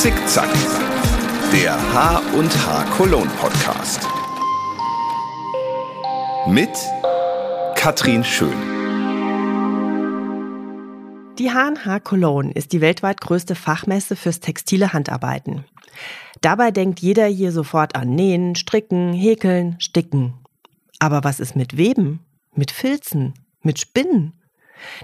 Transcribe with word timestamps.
Zickzack, 0.00 0.48
der 1.52 1.74
Haar 1.92 2.22
und 2.32 2.50
Haar 2.66 2.86
Cologne 2.86 3.30
Podcast. 3.38 4.08
Mit 6.46 6.70
Katrin 7.74 8.24
Schön. 8.24 8.56
Die 11.38 11.50
H&H 11.50 12.00
Cologne 12.00 12.50
ist 12.52 12.72
die 12.72 12.80
weltweit 12.80 13.20
größte 13.20 13.54
Fachmesse 13.54 14.16
fürs 14.16 14.40
textile 14.40 14.94
Handarbeiten. 14.94 15.66
Dabei 16.40 16.70
denkt 16.70 17.00
jeder 17.00 17.26
hier 17.26 17.52
sofort 17.52 17.94
an 17.94 18.08
Nähen, 18.14 18.54
Stricken, 18.54 19.12
Häkeln, 19.12 19.76
Sticken. 19.80 20.32
Aber 20.98 21.24
was 21.24 21.40
ist 21.40 21.56
mit 21.56 21.76
Weben, 21.76 22.20
mit 22.54 22.70
Filzen, 22.70 23.34
mit 23.60 23.78
Spinnen? 23.78 24.32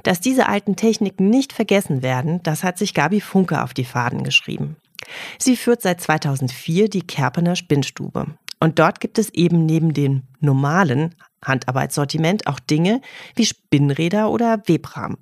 Dass 0.04 0.20
diese 0.20 0.48
alten 0.48 0.74
Techniken 0.74 1.28
nicht 1.28 1.52
vergessen 1.52 2.00
werden, 2.00 2.42
das 2.44 2.64
hat 2.64 2.78
sich 2.78 2.94
Gabi 2.94 3.20
Funke 3.20 3.62
auf 3.62 3.74
die 3.74 3.84
Faden 3.84 4.22
geschrieben. 4.22 4.76
Sie 5.38 5.56
führt 5.56 5.82
seit 5.82 6.00
2004 6.00 6.88
die 6.88 7.02
Kerpener 7.02 7.56
Spinnstube. 7.56 8.26
Und 8.60 8.78
dort 8.78 9.00
gibt 9.00 9.18
es 9.18 9.30
eben 9.34 9.66
neben 9.66 9.92
dem 9.92 10.22
normalen 10.40 11.14
Handarbeitssortiment 11.44 12.46
auch 12.46 12.58
Dinge 12.58 13.00
wie 13.34 13.46
Spinnräder 13.46 14.30
oder 14.30 14.62
Webrahmen. 14.66 15.18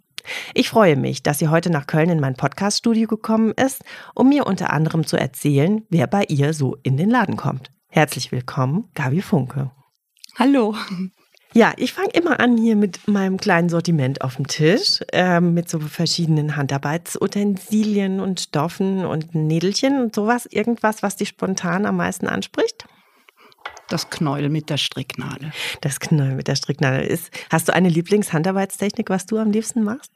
Ich 0.55 0.71
freue 0.71 0.97
mich, 0.97 1.23
dass 1.23 1.39
sie 1.39 1.49
heute 1.49 1.71
nach 1.71 1.87
Köln 1.87 2.09
in 2.09 2.21
mein 2.21 2.35
Podcaststudio 2.35 3.07
gekommen 3.09 3.53
ist, 3.53 3.83
um 4.15 4.29
mir 4.29 4.47
unter 4.47 4.73
anderem 4.73 5.07
zu 5.07 5.17
erzählen, 5.17 5.83
wer 5.91 6.07
bei 6.07 6.25
ihr 6.25 6.55
so 6.55 6.77
in 6.83 6.97
den 6.97 7.11
Laden 7.11 7.37
kommt. 7.37 7.71
Herzlich 7.89 8.33
willkommen, 8.33 8.89
Gabi 8.95 9.21
Funke. 9.21 9.71
Hallo. 10.39 10.75
Ja, 11.57 11.73
ich 11.77 11.93
fange 11.93 12.11
immer 12.15 12.41
an 12.41 12.57
hier 12.57 12.75
mit 12.75 13.07
meinem 13.07 13.37
kleinen 13.37 13.69
Sortiment 13.69 14.23
auf 14.23 14.35
dem 14.35 14.49
Tisch, 14.49 14.99
äh, 15.13 15.41
mit 15.41 15.69
so 15.69 15.79
verschiedenen 15.79 16.57
Handarbeitsutensilien 16.57 18.19
und 18.19 18.41
Stoffen 18.41 19.05
und 19.05 19.37
Nädelchen 19.37 20.03
und 20.03 20.17
sowas. 20.17 20.47
Irgendwas, 20.47 21.05
was 21.05 21.15
dich 21.15 21.29
spontan 21.29 21.87
am 21.87 21.97
meisten 21.97 22.27
anspricht? 22.27 22.87
Das 23.89 24.11
Knäuel 24.11 24.49
mit 24.49 24.69
der 24.69 24.79
Stricknadel. 24.79 25.53
Das 25.81 26.01
Knäuel 26.01 26.35
mit 26.35 26.49
der 26.49 26.57
Stricknadel 26.57 27.07
ist. 27.07 27.31
Hast 27.51 27.69
du 27.69 27.73
eine 27.73 27.89
Lieblingshandarbeitstechnik, 27.89 29.09
was 29.09 29.27
du 29.27 29.39
am 29.39 29.53
liebsten 29.53 29.85
machst? 29.85 30.11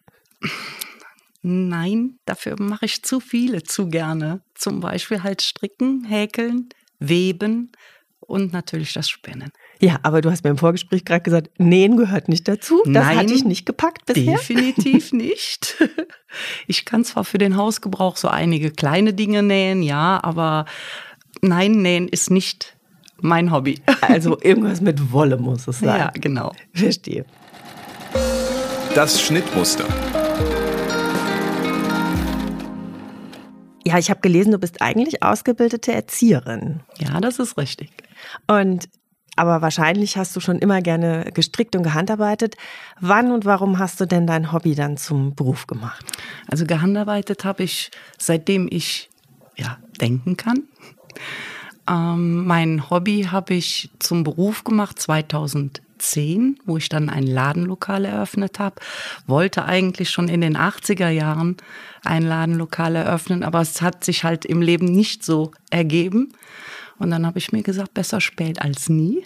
Nein, 1.42 2.19
dafür 2.25 2.56
mache 2.59 2.86
ich 2.86 3.05
zu 3.05 3.20
viele, 3.20 3.62
zu 3.62 3.89
gerne. 3.89 4.42
Zum 4.56 4.81
Beispiel 4.81 5.22
halt 5.22 5.42
Stricken, 5.42 6.05
Häkeln, 6.05 6.70
Weben 6.98 7.70
und 8.19 8.53
natürlich 8.53 8.92
das 8.92 9.09
Spinnen. 9.09 9.53
Ja, 9.81 10.01
aber 10.03 10.21
du 10.21 10.31
hast 10.31 10.43
mir 10.43 10.51
im 10.51 10.59
Vorgespräch 10.59 11.05
gerade 11.05 11.23
gesagt, 11.23 11.51
Nähen 11.59 11.97
gehört 11.97 12.29
nicht 12.29 12.48
dazu. 12.48 12.83
Das 12.84 13.05
Nein, 13.05 13.19
hatte 13.19 13.34
ich 13.34 13.45
nicht 13.45 13.65
gepackt 13.65 14.07
bisher. 14.07 14.37
Definitiv 14.37 15.12
nicht. 15.12 15.77
Ich 16.67 16.84
kann 16.84 17.05
zwar 17.05 17.25
für 17.25 17.39
den 17.39 17.57
Hausgebrauch 17.57 18.17
so 18.17 18.29
einige 18.29 18.71
kleine 18.71 19.15
Dinge 19.15 19.43
nähen, 19.43 19.83
ja, 19.83 20.19
aber 20.23 20.65
nein, 21.43 21.73
Nähen 21.83 22.09
ist 22.09 22.31
nicht 22.31 22.77
mein 23.21 23.53
Hobby. 23.53 23.81
Also 24.01 24.41
irgendwas 24.41 24.81
mit 24.81 25.12
Wolle 25.12 25.37
muss 25.37 25.69
es 25.69 25.81
sein. 25.81 25.99
Ja, 25.99 26.11
genau. 26.15 26.53
Verstehe. 26.73 27.25
Das 28.95 29.21
Schnittmuster. 29.21 29.84
Ja, 33.84 33.99
ich 33.99 34.11
habe 34.11 34.21
gelesen, 34.21 34.53
du 34.53 34.59
bist 34.59 34.83
eigentlich 34.83 35.23
ausgebildete 35.23 35.93
Erzieherin. 35.93 36.81
Ja, 36.99 37.21
das 37.21 37.39
ist 37.39 37.56
richtig. 37.56 37.91
Und 38.47 38.89
aber 39.39 39.62
wahrscheinlich 39.62 40.17
hast 40.17 40.34
du 40.34 40.41
schon 40.41 40.58
immer 40.58 40.83
gerne 40.83 41.31
gestrickt 41.33 41.77
und 41.77 41.83
gehandarbeitet. 41.83 42.56
Wann 43.00 43.31
und 43.31 43.44
warum 43.44 43.78
hast 43.78 44.00
du 44.00 44.06
denn 44.06 44.27
dein 44.27 44.53
Hobby 44.53 44.75
dann 44.75 44.97
zum 44.97 45.34
Beruf 45.34 45.67
gemacht? 45.67 46.05
Also 46.48 46.67
gehandarbeitet 46.67 47.44
habe 47.44 47.62
ich 47.62 47.91
seitdem 48.19 48.69
ich 48.71 49.09
ja 49.56 49.78
denken 50.00 50.37
kann. 50.37 50.65
Ähm, 51.88 52.47
mein 52.47 52.91
Hobby 52.91 53.28
habe 53.31 53.54
ich 53.54 53.91
zum 53.99 54.25
Beruf 54.25 54.65
gemacht 54.65 54.99
2010, 54.99 56.59
wo 56.66 56.76
ich 56.76 56.88
dann 56.88 57.09
ein 57.09 57.26
Ladenlokal 57.26 58.05
eröffnet 58.05 58.59
habe. 58.59 58.76
Wollte 59.26 59.65
eigentlich 59.65 60.10
schon 60.10 60.28
in 60.28 60.41
den 60.41 60.56
80er 60.56 61.09
Jahren 61.09 61.56
ein 62.05 62.22
Ladenlokal 62.22 62.97
eröffnen, 62.97 63.43
aber 63.43 63.60
es 63.60 63.81
hat 63.82 64.05
sich 64.05 64.25
halt 64.25 64.44
im 64.44 64.62
Leben 64.62 64.87
nicht 64.87 65.25
so 65.25 65.53
ergeben. 65.70 66.32
Und 66.98 67.10
dann 67.10 67.26
habe 67.26 67.38
ich 67.38 67.53
mir 67.53 67.62
gesagt, 67.62 67.94
besser 67.94 68.20
spät 68.20 68.60
als 68.62 68.88
nie. 68.88 69.25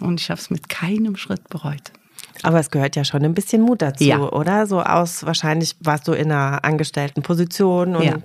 Und 0.00 0.20
ich 0.20 0.30
habe 0.30 0.40
es 0.40 0.50
mit 0.50 0.68
keinem 0.68 1.16
Schritt 1.16 1.48
bereut. 1.48 1.92
Aber 2.42 2.60
es 2.60 2.70
gehört 2.70 2.94
ja 2.94 3.04
schon 3.04 3.24
ein 3.24 3.34
bisschen 3.34 3.62
Mut 3.62 3.82
dazu, 3.82 4.04
ja. 4.04 4.18
oder? 4.20 4.66
So 4.66 4.80
aus, 4.80 5.24
wahrscheinlich 5.26 5.74
warst 5.80 6.06
du 6.06 6.12
in 6.12 6.30
einer 6.30 6.64
angestellten 6.64 7.22
Position 7.22 7.96
und, 7.96 8.04
ja. 8.04 8.16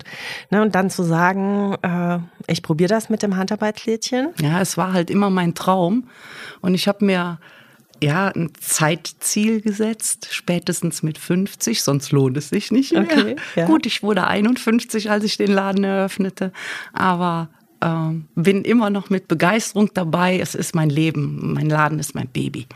ne, 0.50 0.62
und 0.62 0.74
dann 0.74 0.88
zu 0.88 1.02
sagen, 1.02 1.74
äh, 1.82 2.18
ich 2.46 2.62
probiere 2.62 2.88
das 2.88 3.08
mit 3.08 3.22
dem 3.22 3.36
Handarbeitslädchen. 3.36 4.30
Ja, 4.40 4.60
es 4.60 4.76
war 4.76 4.92
halt 4.92 5.10
immer 5.10 5.30
mein 5.30 5.54
Traum. 5.54 6.08
Und 6.60 6.74
ich 6.74 6.86
habe 6.86 7.04
mir 7.04 7.38
ja, 8.02 8.28
ein 8.28 8.52
Zeitziel 8.60 9.60
gesetzt, 9.60 10.28
spätestens 10.30 11.02
mit 11.02 11.16
50, 11.16 11.82
sonst 11.82 12.12
lohnt 12.12 12.36
es 12.36 12.50
sich 12.50 12.70
nicht 12.70 12.92
mehr. 12.92 13.02
Okay, 13.02 13.36
ja. 13.56 13.66
Gut, 13.66 13.86
ich 13.86 14.02
wurde 14.02 14.26
51, 14.26 15.10
als 15.10 15.24
ich 15.24 15.36
den 15.36 15.50
Laden 15.50 15.84
eröffnete, 15.84 16.52
aber 16.92 17.48
ähm, 17.84 18.24
bin 18.34 18.62
immer 18.62 18.88
noch 18.88 19.10
mit 19.10 19.28
Begeisterung 19.28 19.90
dabei. 19.92 20.38
Es 20.38 20.54
ist 20.54 20.74
mein 20.74 20.88
Leben, 20.88 21.52
mein 21.52 21.68
Laden 21.68 21.98
ist 21.98 22.14
mein 22.14 22.28
Baby. 22.28 22.66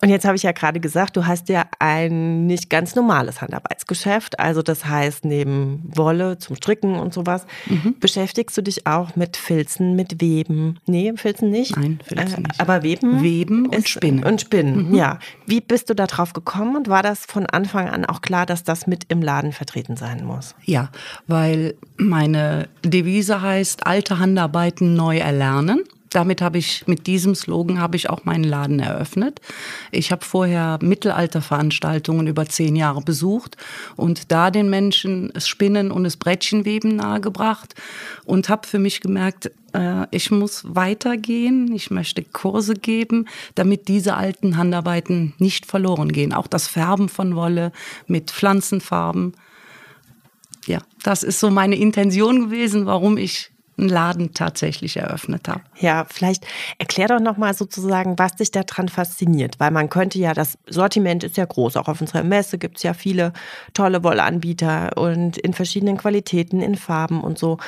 Und 0.00 0.10
jetzt 0.10 0.24
habe 0.24 0.36
ich 0.36 0.44
ja 0.44 0.52
gerade 0.52 0.78
gesagt, 0.78 1.16
du 1.16 1.26
hast 1.26 1.48
ja 1.48 1.66
ein 1.80 2.46
nicht 2.46 2.70
ganz 2.70 2.94
normales 2.94 3.42
Handarbeitsgeschäft. 3.42 4.38
Also 4.38 4.62
das 4.62 4.84
heißt, 4.84 5.24
neben 5.24 5.82
Wolle 5.84 6.38
zum 6.38 6.54
Stricken 6.54 6.94
und 6.94 7.12
sowas, 7.12 7.46
mhm. 7.66 7.96
beschäftigst 7.98 8.56
du 8.56 8.62
dich 8.62 8.86
auch 8.86 9.16
mit 9.16 9.36
Filzen, 9.36 9.96
mit 9.96 10.20
Weben? 10.20 10.78
Nee, 10.86 11.12
Filzen 11.16 11.50
nicht? 11.50 11.76
Nein, 11.76 11.98
Filzen 12.06 12.44
äh, 12.44 12.48
nicht. 12.48 12.60
Aber 12.60 12.82
Weben? 12.84 13.22
Weben 13.22 13.66
und 13.66 13.88
Spinnen. 13.88 14.24
Und 14.24 14.40
Spinnen, 14.40 14.90
mhm. 14.90 14.94
ja. 14.94 15.18
Wie 15.46 15.60
bist 15.60 15.90
du 15.90 15.94
da 15.94 16.06
drauf 16.06 16.32
gekommen 16.32 16.76
und 16.76 16.88
war 16.88 17.02
das 17.02 17.26
von 17.26 17.46
Anfang 17.46 17.88
an 17.88 18.04
auch 18.04 18.20
klar, 18.20 18.46
dass 18.46 18.62
das 18.62 18.86
mit 18.86 19.06
im 19.08 19.20
Laden 19.20 19.52
vertreten 19.52 19.96
sein 19.96 20.24
muss? 20.24 20.54
Ja, 20.64 20.90
weil 21.26 21.74
meine 21.96 22.68
Devise 22.84 23.42
heißt, 23.42 23.86
alte 23.86 24.18
Handarbeiten 24.20 24.43
Handarbeiten 24.44 24.94
neu 24.94 25.18
erlernen. 25.18 25.84
Damit 26.10 26.42
habe 26.42 26.58
ich, 26.58 26.86
mit 26.86 27.08
diesem 27.08 27.34
Slogan 27.34 27.80
habe 27.80 27.96
ich 27.96 28.08
auch 28.08 28.24
meinen 28.24 28.44
Laden 28.44 28.78
eröffnet. 28.78 29.40
Ich 29.90 30.12
habe 30.12 30.24
vorher 30.24 30.78
Mittelalterveranstaltungen 30.80 32.28
über 32.28 32.46
zehn 32.46 32.76
Jahre 32.76 33.00
besucht 33.00 33.56
und 33.96 34.30
da 34.30 34.52
den 34.52 34.70
Menschen 34.70 35.32
das 35.34 35.48
Spinnen 35.48 35.90
und 35.90 36.04
das 36.04 36.16
Brettchenweben 36.16 36.94
nahegebracht 36.94 37.74
und 38.26 38.48
habe 38.48 38.68
für 38.68 38.78
mich 38.78 39.00
gemerkt, 39.00 39.50
äh, 39.72 40.06
ich 40.12 40.30
muss 40.30 40.62
weitergehen, 40.68 41.72
ich 41.74 41.90
möchte 41.90 42.22
Kurse 42.22 42.74
geben, 42.74 43.26
damit 43.56 43.88
diese 43.88 44.14
alten 44.14 44.56
Handarbeiten 44.56 45.32
nicht 45.38 45.66
verloren 45.66 46.12
gehen. 46.12 46.32
Auch 46.32 46.46
das 46.46 46.68
Färben 46.68 47.08
von 47.08 47.34
Wolle 47.34 47.72
mit 48.06 48.30
Pflanzenfarben. 48.30 49.32
Ja, 50.66 50.78
das 51.02 51.24
ist 51.24 51.40
so 51.40 51.50
meine 51.50 51.74
Intention 51.76 52.40
gewesen, 52.50 52.86
warum 52.86 53.18
ich 53.18 53.50
einen 53.76 53.88
Laden 53.88 54.34
tatsächlich 54.34 54.96
eröffnet 54.96 55.48
habe. 55.48 55.62
Ja, 55.78 56.06
vielleicht 56.08 56.46
erklär 56.78 57.08
doch 57.08 57.20
noch 57.20 57.36
mal 57.36 57.54
sozusagen, 57.54 58.18
was 58.18 58.36
dich 58.36 58.50
daran 58.50 58.88
fasziniert, 58.88 59.58
weil 59.58 59.70
man 59.70 59.88
könnte 59.88 60.18
ja, 60.18 60.34
das 60.34 60.58
Sortiment 60.66 61.24
ist 61.24 61.36
ja 61.36 61.44
groß, 61.44 61.76
auch 61.76 61.88
auf 61.88 62.00
unserer 62.00 62.22
Messe 62.22 62.58
gibt 62.58 62.76
es 62.76 62.82
ja 62.82 62.94
viele 62.94 63.32
tolle 63.72 64.02
Wollanbieter 64.04 64.96
und 64.96 65.36
in 65.38 65.52
verschiedenen 65.54 65.96
Qualitäten, 65.96 66.60
in 66.60 66.76
Farben 66.76 67.22
und 67.22 67.38
so. 67.38 67.58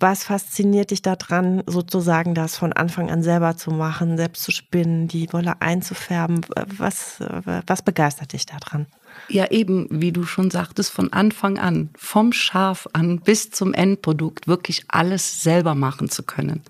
Was 0.00 0.24
fasziniert 0.24 0.90
dich 0.90 1.02
daran, 1.02 1.62
sozusagen 1.66 2.34
das 2.34 2.56
von 2.56 2.72
Anfang 2.72 3.10
an 3.10 3.22
selber 3.22 3.56
zu 3.56 3.70
machen, 3.70 4.16
selbst 4.16 4.42
zu 4.42 4.50
spinnen, 4.50 5.06
die 5.06 5.32
Wolle 5.32 5.60
einzufärben? 5.60 6.40
Was, 6.76 7.20
was 7.66 7.82
begeistert 7.82 8.32
dich 8.32 8.46
daran? 8.46 8.86
Ja, 9.28 9.50
eben, 9.50 9.86
wie 9.90 10.12
du 10.12 10.24
schon 10.24 10.50
sagtest, 10.50 10.92
von 10.92 11.12
Anfang 11.12 11.58
an, 11.58 11.90
vom 11.96 12.32
Schaf 12.32 12.88
an 12.92 13.20
bis 13.20 13.50
zum 13.50 13.72
Endprodukt 13.72 14.48
wirklich 14.48 14.84
alles 14.88 15.42
selber 15.42 15.74
machen 15.74 16.10
zu 16.10 16.22
können. 16.22 16.62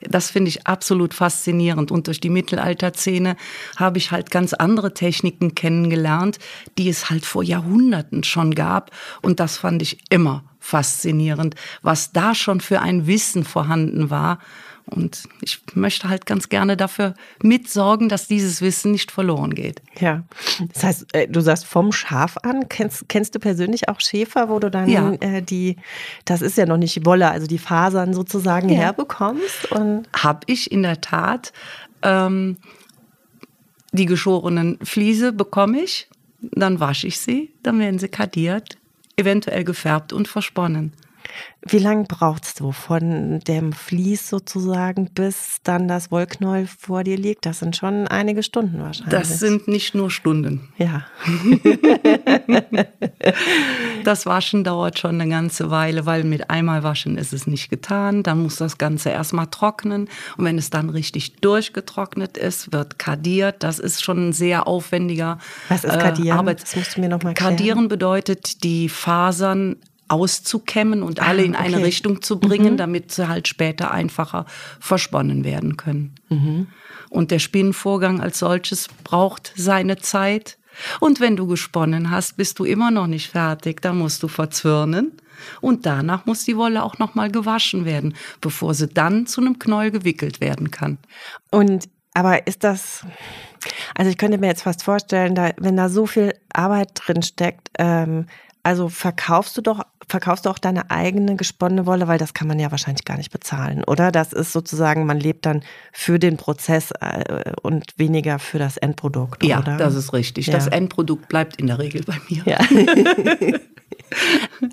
Das 0.00 0.30
finde 0.30 0.48
ich 0.48 0.66
absolut 0.66 1.14
faszinierend. 1.14 1.90
Und 1.90 2.06
durch 2.06 2.20
die 2.20 2.30
Mittelalterszene 2.30 3.36
habe 3.76 3.98
ich 3.98 4.10
halt 4.10 4.30
ganz 4.30 4.52
andere 4.52 4.94
Techniken 4.94 5.54
kennengelernt, 5.54 6.38
die 6.76 6.88
es 6.88 7.10
halt 7.10 7.24
vor 7.24 7.42
Jahrhunderten 7.42 8.24
schon 8.24 8.54
gab. 8.54 8.90
Und 9.22 9.38
das 9.40 9.58
fand 9.58 9.82
ich 9.82 9.98
immer 10.08 10.44
faszinierend, 10.60 11.54
was 11.82 12.12
da 12.12 12.34
schon 12.34 12.60
für 12.60 12.80
ein 12.80 13.06
Wissen 13.06 13.44
vorhanden 13.44 14.10
war 14.10 14.38
und 14.90 15.24
ich 15.42 15.60
möchte 15.74 16.08
halt 16.08 16.26
ganz 16.26 16.48
gerne 16.48 16.76
dafür 16.76 17.14
mitsorgen, 17.42 18.08
dass 18.08 18.26
dieses 18.26 18.60
Wissen 18.62 18.92
nicht 18.92 19.10
verloren 19.10 19.54
geht. 19.54 19.82
Ja. 20.00 20.24
Das 20.72 20.84
heißt, 20.84 21.14
äh, 21.14 21.28
du 21.28 21.40
sagst 21.40 21.66
vom 21.66 21.92
Schaf 21.92 22.36
an. 22.42 22.68
Kennst, 22.68 23.08
kennst 23.08 23.34
du 23.34 23.38
persönlich 23.38 23.88
auch 23.88 24.00
Schäfer, 24.00 24.48
wo 24.48 24.58
du 24.58 24.70
dann 24.70 24.88
ja. 24.88 25.12
äh, 25.20 25.42
die, 25.42 25.76
das 26.24 26.42
ist 26.42 26.56
ja 26.56 26.66
noch 26.66 26.76
nicht 26.76 27.04
Wolle, 27.04 27.30
also 27.30 27.46
die 27.46 27.58
Fasern 27.58 28.14
sozusagen 28.14 28.68
ja. 28.68 28.76
herbekommst? 28.76 29.70
Und 29.72 30.08
Hab 30.12 30.44
ich 30.46 30.70
in 30.70 30.82
der 30.82 31.00
Tat. 31.00 31.52
Ähm, 32.02 32.56
die 33.92 34.06
geschorenen 34.06 34.78
Fliese 34.82 35.32
bekomme 35.32 35.80
ich, 35.80 36.08
dann 36.40 36.78
wasche 36.78 37.06
ich 37.06 37.18
sie, 37.18 37.52
dann 37.62 37.78
werden 37.78 37.98
sie 37.98 38.08
kadiert, 38.08 38.78
eventuell 39.16 39.64
gefärbt 39.64 40.12
und 40.12 40.28
versponnen. 40.28 40.92
Wie 41.66 41.78
lange 41.78 42.04
brauchst 42.04 42.60
du 42.60 42.72
von 42.72 43.40
dem 43.40 43.72
Vlies 43.72 44.28
sozusagen, 44.28 45.10
bis 45.12 45.58
dann 45.64 45.88
das 45.88 46.10
Wollknäuel 46.10 46.66
vor 46.66 47.04
dir 47.04 47.16
liegt? 47.16 47.44
Das 47.44 47.58
sind 47.58 47.76
schon 47.76 48.06
einige 48.08 48.42
Stunden 48.42 48.80
wahrscheinlich. 48.80 49.10
Das 49.10 49.38
sind 49.38 49.68
nicht 49.68 49.94
nur 49.94 50.10
Stunden. 50.10 50.68
Ja. 50.78 51.04
das 54.04 54.24
Waschen 54.24 54.64
dauert 54.64 54.98
schon 54.98 55.20
eine 55.20 55.28
ganze 55.28 55.70
Weile, 55.70 56.06
weil 56.06 56.24
mit 56.24 56.48
einmal 56.48 56.82
waschen 56.84 57.18
ist 57.18 57.32
es 57.32 57.46
nicht 57.46 57.68
getan. 57.68 58.22
Dann 58.22 58.42
muss 58.42 58.56
das 58.56 58.78
Ganze 58.78 59.10
erstmal 59.10 59.48
trocknen. 59.48 60.08
Und 60.36 60.44
wenn 60.44 60.58
es 60.58 60.70
dann 60.70 60.88
richtig 60.90 61.36
durchgetrocknet 61.36 62.38
ist, 62.38 62.72
wird 62.72 62.98
kadiert. 62.98 63.62
Das 63.62 63.78
ist 63.78 64.02
schon 64.02 64.28
ein 64.28 64.32
sehr 64.32 64.66
aufwendiger 64.66 65.38
Was 65.68 65.84
ist 65.84 65.98
kadieren? 65.98 66.36
Äh, 66.36 66.38
Arbeit. 66.38 66.62
Das 66.62 66.76
musst 66.76 66.96
du 66.96 67.00
mir 67.00 67.08
noch 67.08 67.22
mal 67.22 67.30
erklären. 67.30 67.56
Kadieren 67.56 67.88
bedeutet, 67.88 68.62
die 68.62 68.88
Fasern 68.88 69.76
auszukämmen 70.08 71.02
und 71.02 71.20
alle 71.20 71.42
ah, 71.42 71.44
in 71.44 71.54
eine 71.54 71.82
Richtung 71.82 72.22
zu 72.22 72.38
bringen, 72.38 72.74
mhm. 72.74 72.76
damit 72.78 73.12
sie 73.12 73.28
halt 73.28 73.48
später 73.48 73.90
einfacher 73.90 74.46
versponnen 74.80 75.44
werden 75.44 75.76
können. 75.76 76.14
Mhm. 76.28 76.66
Und 77.10 77.30
der 77.30 77.38
Spinnenvorgang 77.38 78.20
als 78.20 78.38
solches 78.38 78.88
braucht 79.04 79.52
seine 79.56 79.98
Zeit. 79.98 80.58
Und 81.00 81.20
wenn 81.20 81.36
du 81.36 81.46
gesponnen 81.46 82.10
hast, 82.10 82.36
bist 82.36 82.58
du 82.58 82.64
immer 82.64 82.90
noch 82.90 83.06
nicht 83.06 83.30
fertig. 83.30 83.80
Da 83.82 83.92
musst 83.92 84.22
du 84.22 84.28
verzwirnen. 84.28 85.12
Und 85.60 85.86
danach 85.86 86.26
muss 86.26 86.44
die 86.44 86.56
Wolle 86.56 86.82
auch 86.82 86.98
noch 86.98 87.14
mal 87.14 87.30
gewaschen 87.30 87.84
werden, 87.84 88.14
bevor 88.40 88.74
sie 88.74 88.88
dann 88.88 89.26
zu 89.26 89.40
einem 89.40 89.58
Knäuel 89.58 89.90
gewickelt 89.90 90.40
werden 90.40 90.70
kann. 90.70 90.98
Und 91.50 91.88
aber 92.14 92.48
ist 92.48 92.64
das, 92.64 93.06
also 93.94 94.10
ich 94.10 94.18
könnte 94.18 94.38
mir 94.38 94.48
jetzt 94.48 94.62
fast 94.62 94.82
vorstellen, 94.82 95.36
da, 95.36 95.52
wenn 95.56 95.76
da 95.76 95.88
so 95.88 96.04
viel 96.04 96.34
Arbeit 96.52 96.90
drin 96.94 97.22
steckt, 97.22 97.70
ähm, 97.78 98.26
also 98.64 98.88
verkaufst 98.88 99.56
du 99.56 99.62
doch, 99.62 99.84
verkaufst 100.08 100.46
du 100.46 100.50
auch 100.50 100.58
deine 100.58 100.90
eigene 100.90 101.36
gesponnene 101.36 101.86
Wolle, 101.86 102.08
weil 102.08 102.18
das 102.18 102.34
kann 102.34 102.48
man 102.48 102.58
ja 102.58 102.70
wahrscheinlich 102.70 103.04
gar 103.04 103.16
nicht 103.16 103.30
bezahlen, 103.30 103.84
oder? 103.84 104.10
Das 104.10 104.32
ist 104.32 104.52
sozusagen, 104.52 105.06
man 105.06 105.20
lebt 105.20 105.46
dann 105.46 105.62
für 105.92 106.18
den 106.18 106.36
Prozess 106.36 106.90
äh, 107.00 107.52
und 107.62 107.98
weniger 107.98 108.38
für 108.38 108.58
das 108.58 108.76
Endprodukt, 108.76 109.44
ja, 109.44 109.60
oder? 109.60 109.76
das 109.76 109.94
ist 109.94 110.12
richtig. 110.12 110.46
Ja. 110.46 110.54
Das 110.54 110.66
Endprodukt 110.66 111.28
bleibt 111.28 111.56
in 111.56 111.66
der 111.66 111.78
Regel 111.78 112.02
bei 112.04 112.16
mir. 112.28 112.42
Ja. 112.46 112.58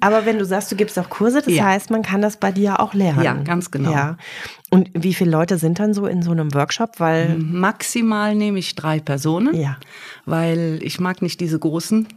Aber 0.01 0.25
wenn 0.25 0.39
du 0.39 0.45
sagst, 0.45 0.71
du 0.71 0.75
gibst 0.75 0.97
auch 0.97 1.09
Kurse, 1.09 1.41
das 1.41 1.53
ja. 1.53 1.65
heißt, 1.65 1.89
man 1.89 2.01
kann 2.01 2.21
das 2.21 2.37
bei 2.37 2.51
dir 2.51 2.79
auch 2.79 2.93
lernen. 2.93 3.23
Ja, 3.23 3.33
ganz 3.33 3.69
genau. 3.71 3.91
Ja. 3.91 4.17
Und 4.69 4.89
wie 4.93 5.13
viele 5.13 5.31
Leute 5.31 5.57
sind 5.57 5.79
dann 5.79 5.93
so 5.93 6.05
in 6.05 6.21
so 6.21 6.31
einem 6.31 6.53
Workshop? 6.53 6.99
Weil 6.99 7.37
Maximal 7.37 8.35
nehme 8.35 8.59
ich 8.59 8.75
drei 8.75 8.99
Personen, 8.99 9.53
ja. 9.55 9.77
weil 10.25 10.79
ich 10.81 10.99
mag 10.99 11.21
nicht 11.21 11.39
diese 11.39 11.59
großen 11.59 12.07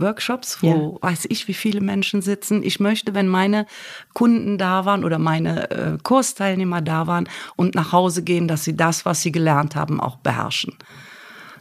Workshops, 0.00 0.62
wo 0.62 0.98
ja. 1.02 1.08
weiß 1.08 1.26
ich, 1.28 1.48
wie 1.48 1.54
viele 1.54 1.80
Menschen 1.80 2.22
sitzen. 2.22 2.62
Ich 2.62 2.80
möchte, 2.80 3.14
wenn 3.14 3.28
meine 3.28 3.66
Kunden 4.12 4.58
da 4.58 4.84
waren 4.84 5.04
oder 5.04 5.18
meine 5.18 5.70
äh, 5.70 5.98
Kursteilnehmer 6.02 6.80
da 6.80 7.06
waren 7.06 7.28
und 7.56 7.74
nach 7.74 7.92
Hause 7.92 8.22
gehen, 8.22 8.48
dass 8.48 8.64
sie 8.64 8.76
das, 8.76 9.04
was 9.04 9.22
sie 9.22 9.32
gelernt 9.32 9.76
haben, 9.76 10.00
auch 10.00 10.16
beherrschen. 10.16 10.76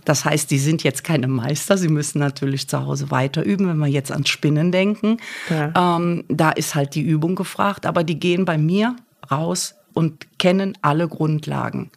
Das 0.05 0.25
heißt, 0.25 0.49
die 0.49 0.57
sind 0.57 0.83
jetzt 0.83 1.03
keine 1.03 1.27
Meister, 1.27 1.77
sie 1.77 1.89
müssen 1.89 2.19
natürlich 2.19 2.67
zu 2.67 2.83
Hause 2.83 3.11
weiter 3.11 3.43
üben, 3.43 3.67
wenn 3.67 3.77
wir 3.77 3.87
jetzt 3.87 4.11
ans 4.11 4.29
Spinnen 4.29 4.71
denken. 4.71 5.17
Ja. 5.49 5.97
Ähm, 5.97 6.23
da 6.29 6.51
ist 6.51 6.73
halt 6.73 6.95
die 6.95 7.01
Übung 7.03 7.35
gefragt, 7.35 7.85
aber 7.85 8.03
die 8.03 8.19
gehen 8.19 8.45
bei 8.45 8.57
mir 8.57 8.95
raus 9.29 9.75
und 9.93 10.39
kennen 10.39 10.77
alle 10.81 11.07
Grundlagen 11.07 11.91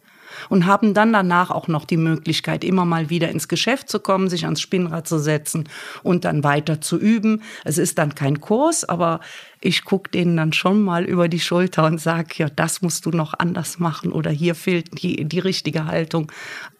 und 0.49 0.65
haben 0.65 0.93
dann 0.93 1.13
danach 1.13 1.51
auch 1.51 1.67
noch 1.67 1.85
die 1.85 1.97
Möglichkeit, 1.97 2.63
immer 2.63 2.85
mal 2.85 3.09
wieder 3.09 3.29
ins 3.29 3.47
Geschäft 3.47 3.89
zu 3.89 3.99
kommen, 3.99 4.29
sich 4.29 4.45
ans 4.45 4.61
Spinnrad 4.61 5.07
zu 5.07 5.19
setzen 5.19 5.69
und 6.03 6.25
dann 6.25 6.43
weiter 6.43 6.81
zu 6.81 6.97
üben. 6.97 7.41
Es 7.63 7.77
ist 7.77 7.97
dann 7.97 8.15
kein 8.15 8.41
Kurs, 8.41 8.83
aber 8.83 9.19
ich 9.65 9.85
gucke 9.85 10.11
denen 10.11 10.35
dann 10.35 10.51
schon 10.51 10.81
mal 10.81 11.05
über 11.05 11.29
die 11.29 11.39
Schulter 11.39 11.85
und 11.85 11.99
sage, 11.99 12.35
ja, 12.37 12.49
das 12.49 12.81
musst 12.81 13.05
du 13.05 13.11
noch 13.11 13.33
anders 13.37 13.79
machen 13.79 14.11
oder 14.11 14.29
hier 14.29 14.55
fehlt 14.55 15.01
die, 15.01 15.23
die 15.23 15.39
richtige 15.39 15.85
Haltung. 15.85 16.31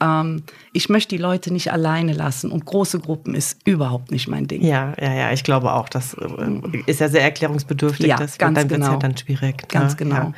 Ähm, 0.01 0.43
ich 0.73 0.89
möchte 0.89 1.15
die 1.15 1.21
Leute 1.21 1.53
nicht 1.53 1.71
alleine 1.71 2.13
lassen 2.13 2.51
und 2.51 2.65
große 2.65 2.99
Gruppen 2.99 3.35
ist 3.35 3.59
überhaupt 3.65 4.11
nicht 4.11 4.27
mein 4.27 4.47
Ding. 4.47 4.63
Ja, 4.63 4.93
ja, 4.99 5.13
ja, 5.13 5.31
ich 5.31 5.43
glaube 5.43 5.71
auch, 5.71 5.87
das 5.87 6.13
äh, 6.15 6.81
ist 6.85 6.99
ja 6.99 7.07
sehr 7.07 7.21
erklärungsbedürftig. 7.21 8.07
Ja, 8.07 8.17
das, 8.17 8.37
ganz 8.37 8.59
dann 8.59 8.67
genau. 8.67 8.91
Ja 8.91 8.97
dann 8.97 9.15
schwierig. 9.15 9.67
Ganz 9.69 9.95
genau. 9.95 10.15
Ja. 10.15 10.33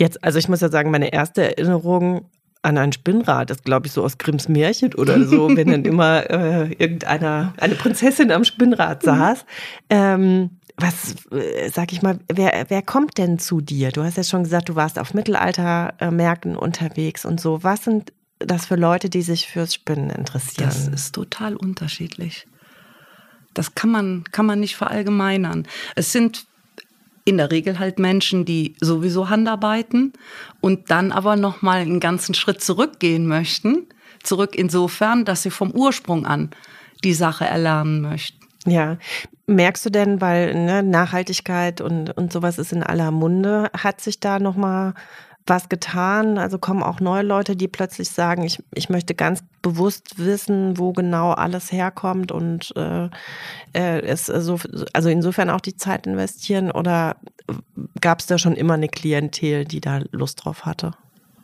Jetzt, 0.00 0.24
also 0.24 0.38
ich 0.38 0.48
muss 0.48 0.62
ja 0.62 0.70
sagen, 0.70 0.90
meine 0.90 1.12
erste 1.12 1.42
Erinnerung 1.42 2.24
an 2.62 2.78
ein 2.78 2.90
Spinnrad 2.90 3.50
ist, 3.50 3.66
glaube 3.66 3.86
ich, 3.86 3.92
so 3.92 4.02
aus 4.02 4.16
Grimms 4.16 4.48
Märchen 4.48 4.94
oder 4.94 5.22
so, 5.24 5.48
wenn 5.56 5.68
dann 5.68 5.84
immer 5.84 6.28
äh, 6.30 6.72
irgendeiner, 6.72 7.52
eine 7.58 7.74
Prinzessin 7.74 8.32
am 8.32 8.44
Spinnrad 8.44 9.02
saß. 9.02 9.44
Ähm, 9.90 10.58
was, 10.78 11.16
äh, 11.32 11.68
sag 11.68 11.92
ich 11.92 12.00
mal, 12.00 12.18
wer, 12.32 12.64
wer 12.68 12.80
kommt 12.80 13.18
denn 13.18 13.38
zu 13.38 13.60
dir? 13.60 13.92
Du 13.92 14.02
hast 14.02 14.16
ja 14.16 14.24
schon 14.24 14.44
gesagt, 14.44 14.70
du 14.70 14.74
warst 14.74 14.98
auf 14.98 15.12
Mittelaltermärkten 15.12 16.56
unterwegs 16.56 17.26
und 17.26 17.38
so. 17.38 17.62
Was 17.62 17.84
sind 17.84 18.14
das 18.38 18.64
für 18.64 18.76
Leute, 18.76 19.10
die 19.10 19.20
sich 19.20 19.48
fürs 19.48 19.74
Spinnen 19.74 20.08
interessieren? 20.08 20.70
Das 20.70 20.88
ist 20.88 21.14
total 21.14 21.56
unterschiedlich. 21.56 22.46
Das 23.52 23.74
kann 23.74 23.90
man, 23.90 24.24
kann 24.32 24.46
man 24.46 24.60
nicht 24.60 24.76
verallgemeinern. 24.76 25.66
Es 25.94 26.10
sind 26.10 26.46
in 27.30 27.38
der 27.38 27.50
Regel 27.50 27.78
halt 27.78 27.98
Menschen, 27.98 28.44
die 28.44 28.74
sowieso 28.80 29.30
Handarbeiten 29.30 30.12
und 30.60 30.90
dann 30.90 31.12
aber 31.12 31.36
noch 31.36 31.62
mal 31.62 31.78
einen 31.78 32.00
ganzen 32.00 32.34
Schritt 32.34 32.62
zurückgehen 32.62 33.26
möchten. 33.26 33.86
Zurück 34.22 34.54
insofern, 34.54 35.24
dass 35.24 35.42
sie 35.42 35.50
vom 35.50 35.70
Ursprung 35.70 36.26
an 36.26 36.50
die 37.02 37.14
Sache 37.14 37.46
erlernen 37.46 38.02
möchten. 38.02 38.38
Ja, 38.66 38.98
merkst 39.46 39.86
du 39.86 39.90
denn, 39.90 40.20
weil 40.20 40.54
ne, 40.54 40.82
Nachhaltigkeit 40.82 41.80
und, 41.80 42.10
und 42.10 42.32
sowas 42.32 42.58
ist 42.58 42.72
in 42.72 42.82
aller 42.82 43.10
Munde, 43.10 43.70
hat 43.72 44.00
sich 44.00 44.20
da 44.20 44.38
noch 44.38 44.56
mal 44.56 44.94
was 45.50 45.68
getan? 45.68 46.38
Also 46.38 46.58
kommen 46.58 46.82
auch 46.82 47.00
neue 47.00 47.22
Leute, 47.22 47.56
die 47.56 47.68
plötzlich 47.68 48.08
sagen, 48.08 48.42
ich, 48.44 48.62
ich 48.72 48.88
möchte 48.88 49.14
ganz 49.14 49.44
bewusst 49.60 50.18
wissen, 50.18 50.78
wo 50.78 50.92
genau 50.92 51.32
alles 51.32 51.72
herkommt 51.72 52.32
und 52.32 52.72
äh, 52.76 53.10
äh 53.74 54.00
es 54.00 54.26
so, 54.26 54.58
also 54.94 55.10
insofern 55.10 55.50
auch 55.50 55.60
die 55.60 55.76
Zeit 55.76 56.06
investieren 56.06 56.70
oder 56.70 57.16
gab 58.00 58.20
es 58.20 58.26
da 58.26 58.38
schon 58.38 58.54
immer 58.54 58.74
eine 58.74 58.88
Klientel, 58.88 59.66
die 59.66 59.80
da 59.80 60.00
Lust 60.12 60.44
drauf 60.44 60.64
hatte? 60.64 60.92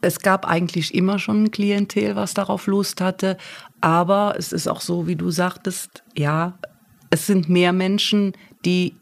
Es 0.00 0.20
gab 0.20 0.46
eigentlich 0.46 0.94
immer 0.94 1.18
schon 1.18 1.44
ein 1.44 1.50
Klientel, 1.50 2.16
was 2.16 2.32
darauf 2.32 2.68
Lust 2.68 3.00
hatte, 3.00 3.36
aber 3.80 4.36
es 4.38 4.52
ist 4.52 4.68
auch 4.68 4.80
so, 4.80 5.06
wie 5.08 5.16
du 5.16 5.30
sagtest, 5.30 6.04
ja, 6.16 6.56
es 7.10 7.26
sind 7.26 7.48
mehr 7.48 7.72
Menschen, 7.72 8.32
die 8.64 8.94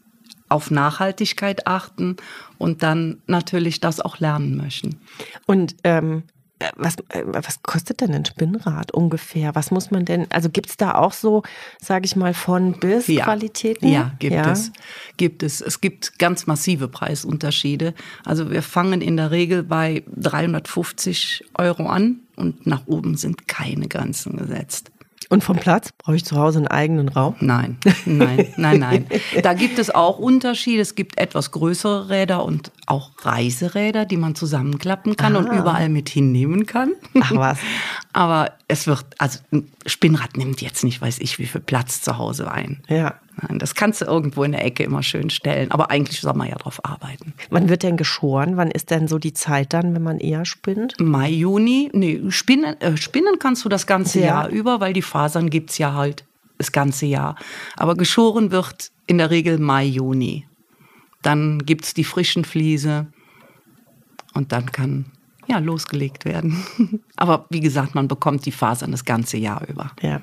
auf 0.49 0.71
Nachhaltigkeit 0.71 1.67
achten 1.67 2.17
und 2.57 2.83
dann 2.83 3.21
natürlich 3.27 3.79
das 3.79 3.99
auch 3.99 4.19
lernen 4.19 4.55
möchten. 4.57 4.99
Und 5.45 5.75
ähm, 5.83 6.23
was, 6.77 6.95
äh, 7.09 7.23
was 7.25 7.61
kostet 7.63 8.01
denn 8.01 8.13
ein 8.13 8.25
Spinnrad 8.25 8.91
ungefähr? 8.91 9.55
Was 9.55 9.71
muss 9.71 9.91
man 9.91 10.05
denn, 10.05 10.27
also 10.31 10.49
gibt 10.49 10.69
es 10.69 10.77
da 10.77 10.95
auch 10.95 11.11
so, 11.11 11.43
sage 11.81 12.05
ich 12.05 12.15
mal, 12.15 12.33
von 12.33 12.79
bis 12.79 13.07
ja. 13.07 13.25
Qualitäten? 13.25 13.87
Ja, 13.87 14.13
gibt 14.19 14.33
ja. 14.33 14.51
es. 14.51 14.71
Gibt 15.17 15.43
es. 15.43 15.61
Es 15.61 15.81
gibt 15.81 16.17
ganz 16.17 16.47
massive 16.47 16.87
Preisunterschiede. 16.87 17.93
Also 18.23 18.51
wir 18.51 18.61
fangen 18.61 19.01
in 19.01 19.17
der 19.17 19.31
Regel 19.31 19.63
bei 19.63 20.03
350 20.15 21.43
Euro 21.55 21.87
an 21.87 22.21
und 22.35 22.65
nach 22.65 22.87
oben 22.87 23.17
sind 23.17 23.47
keine 23.47 23.87
Grenzen 23.87 24.37
gesetzt. 24.37 24.91
Und 25.29 25.43
vom 25.43 25.57
Platz? 25.57 25.91
Brauche 25.97 26.15
ich 26.15 26.25
zu 26.25 26.37
Hause 26.37 26.59
einen 26.59 26.67
eigenen 26.67 27.09
Raum? 27.09 27.35
Nein, 27.39 27.77
nein, 28.05 28.53
nein, 28.57 28.79
nein. 28.79 29.07
Da 29.41 29.53
gibt 29.53 29.79
es 29.79 29.93
auch 29.93 30.19
Unterschiede. 30.19 30.81
Es 30.81 30.95
gibt 30.95 31.17
etwas 31.17 31.51
größere 31.51 32.09
Räder 32.09 32.43
und 32.45 32.71
auch 32.85 33.11
Reiseräder, 33.21 34.05
die 34.05 34.17
man 34.17 34.35
zusammenklappen 34.35 35.15
kann 35.15 35.35
ah. 35.35 35.39
und 35.39 35.47
überall 35.47 35.89
mit 35.89 36.09
hinnehmen 36.09 36.65
kann. 36.65 36.93
Ach 37.19 37.31
was. 37.35 37.59
Aber 38.13 38.51
es 38.67 38.87
wird, 38.87 39.05
also 39.17 39.39
ein 39.51 39.71
Spinnrad 39.85 40.37
nimmt 40.37 40.61
jetzt 40.61 40.83
nicht, 40.83 41.01
weiß 41.01 41.19
ich, 41.19 41.39
wie 41.39 41.45
viel 41.45 41.61
Platz 41.61 42.01
zu 42.01 42.17
Hause 42.17 42.51
ein. 42.51 42.81
Ja. 42.87 43.15
Nein, 43.41 43.59
das 43.59 43.75
kannst 43.75 44.01
du 44.01 44.05
irgendwo 44.05 44.43
in 44.43 44.53
der 44.53 44.63
Ecke 44.63 44.83
immer 44.83 45.03
schön 45.03 45.29
stellen. 45.29 45.71
Aber 45.71 45.91
eigentlich 45.91 46.21
soll 46.21 46.33
man 46.33 46.47
ja 46.47 46.55
drauf 46.55 46.83
arbeiten. 46.83 47.33
Wann 47.49 47.69
wird 47.69 47.83
denn 47.83 47.97
geschoren? 47.97 48.55
Wann 48.55 48.71
ist 48.71 48.91
denn 48.91 49.07
so 49.07 49.19
die 49.19 49.33
Zeit 49.33 49.73
dann, 49.73 49.93
wenn 49.93 50.03
man 50.03 50.19
eher 50.19 50.45
spinnt? 50.45 50.99
Mai, 50.99 51.31
Juni. 51.31 51.89
Nee, 51.93 52.21
spinnen, 52.29 52.79
äh, 52.79 52.95
spinnen 52.95 53.37
kannst 53.39 53.65
du 53.65 53.69
das 53.69 53.87
ganze 53.87 54.19
ja. 54.19 54.25
Jahr 54.25 54.49
über, 54.49 54.79
weil 54.79 54.93
die 54.93 55.01
Fasern 55.01 55.49
gibt 55.49 55.71
es 55.71 55.77
ja 55.77 55.93
halt 55.93 56.23
das 56.57 56.71
ganze 56.71 57.05
Jahr. 57.05 57.35
Aber 57.75 57.95
geschoren 57.95 58.51
wird 58.51 58.91
in 59.07 59.17
der 59.17 59.31
Regel 59.31 59.59
Mai, 59.59 59.85
Juni. 59.85 60.47
Dann 61.21 61.59
gibt 61.59 61.85
es 61.85 61.93
die 61.93 62.03
frischen 62.03 62.45
Fliese 62.45 63.07
und 64.33 64.51
dann 64.51 64.71
kann 64.71 65.05
ja 65.47 65.59
losgelegt 65.59 66.25
werden. 66.25 66.63
Aber 67.15 67.47
wie 67.49 67.59
gesagt, 67.59 67.95
man 67.95 68.07
bekommt 68.07 68.45
die 68.45 68.51
Fasern 68.51 68.91
das 68.91 69.05
ganze 69.05 69.37
Jahr 69.37 69.67
über. 69.67 69.91
Ja. 70.01 70.21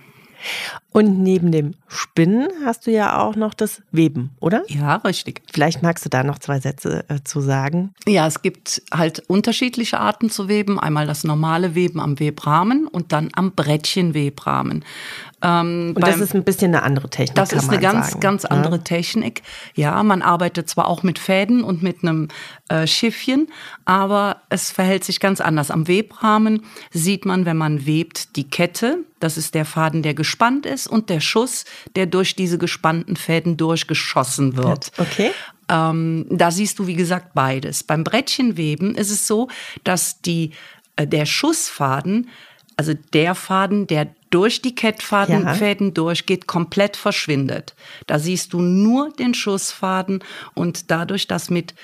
Und 0.93 1.23
neben 1.23 1.53
dem 1.53 1.75
Spinnen 1.89 2.49
hast 2.65 2.87
du 2.87 2.91
ja 2.91 3.19
auch 3.19 3.35
noch 3.35 3.55
das 3.55 3.83
Weben, 3.93 4.31
oder? 4.41 4.63
Ja, 4.69 4.97
richtig. 4.97 5.41
Vielleicht 5.51 5.83
magst 5.83 6.05
du 6.05 6.11
da 6.11 6.23
noch 6.23 6.39
zwei 6.39 6.61
Sätze 6.61 7.05
äh, 7.09 7.21
zu 7.25 7.41
sagen. 7.41 7.95
Ja, 8.07 8.27
es 8.27 8.43
gibt 8.43 8.83
halt 8.93 9.21
unterschiedliche 9.21 9.99
Arten 9.99 10.29
zu 10.29 10.49
weben. 10.49 10.79
Einmal 10.79 11.07
das 11.07 11.25
normale 11.25 11.75
Weben 11.75 11.99
am 11.99 12.21
Webrahmen 12.21 12.87
und 12.87 13.13
dann 13.13 13.31
am 13.35 13.53
Brettchenwebrahmen. 13.53 14.85
Ähm, 15.43 15.93
und 15.97 16.07
das 16.07 16.19
ist 16.19 16.35
ein 16.35 16.45
bisschen 16.45 16.75
eine 16.75 16.83
andere 16.83 17.09
Technik. 17.09 17.37
Das 17.37 17.53
ist 17.53 17.69
eine 17.69 17.81
ganz, 17.81 18.11
sagen. 18.11 18.21
ganz 18.21 18.43
ne? 18.45 18.51
andere 18.51 18.77
ja? 18.77 18.83
Technik. 18.83 19.43
Ja, 19.75 20.03
man 20.03 20.23
arbeitet 20.23 20.69
zwar 20.69 20.89
auch 20.89 21.03
mit 21.03 21.19
Fäden 21.19 21.65
und 21.65 21.83
mit 21.83 22.03
einem 22.03 22.29
äh, 22.69 22.87
Schiffchen, 22.87 23.49
aber 23.85 24.43
es 24.51 24.71
verhält 24.71 25.05
sich 25.05 25.21
ganz 25.21 25.41
anders. 25.41 25.71
Am 25.71 25.89
Webrahmen 25.89 26.63
sieht 26.91 27.25
man, 27.25 27.45
wenn 27.45 27.57
man 27.57 27.87
webt, 27.87 28.37
die 28.37 28.49
Kette. 28.49 28.99
Das 29.21 29.37
ist 29.37 29.55
der 29.55 29.65
Faden, 29.65 30.03
der 30.03 30.15
gespannt 30.15 30.67
ist 30.67 30.82
und 30.87 31.11
der 31.11 31.21
Schuss, 31.21 31.65
der 31.97 32.07
durch 32.07 32.37
diese 32.37 32.59
gespannten 32.59 33.17
Fäden 33.17 33.57
durchgeschossen 33.57 34.57
wird. 34.57 34.93
Okay. 34.99 35.31
Ähm, 35.69 36.27
da 36.31 36.51
siehst 36.51 36.79
du, 36.79 36.87
wie 36.87 36.95
gesagt, 36.95 37.35
beides. 37.35 37.83
Beim 37.83 38.05
Brettchenweben 38.05 38.95
ist 38.95 39.11
es 39.11 39.27
so, 39.27 39.49
dass 39.85 40.21
die, 40.21 40.51
äh, 40.97 41.07
der 41.07 41.27
Schussfaden 41.27 42.29
also 42.77 42.95
der 43.13 43.35
Faden, 43.35 43.87
der 43.87 44.09
durch 44.31 44.63
die 44.63 44.75
Kettfäden 44.75 45.85
ja. 45.87 45.91
durchgeht, 45.91 46.47
komplett 46.47 46.97
verschwindet. 46.97 47.75
Da 48.07 48.19
siehst 48.19 48.53
du 48.53 48.61
nur 48.61 49.13
den 49.13 49.35
Schussfaden 49.35 50.25
und 50.55 50.91
dadurch, 50.91 51.29
dass 51.29 51.51
mit 51.51 51.75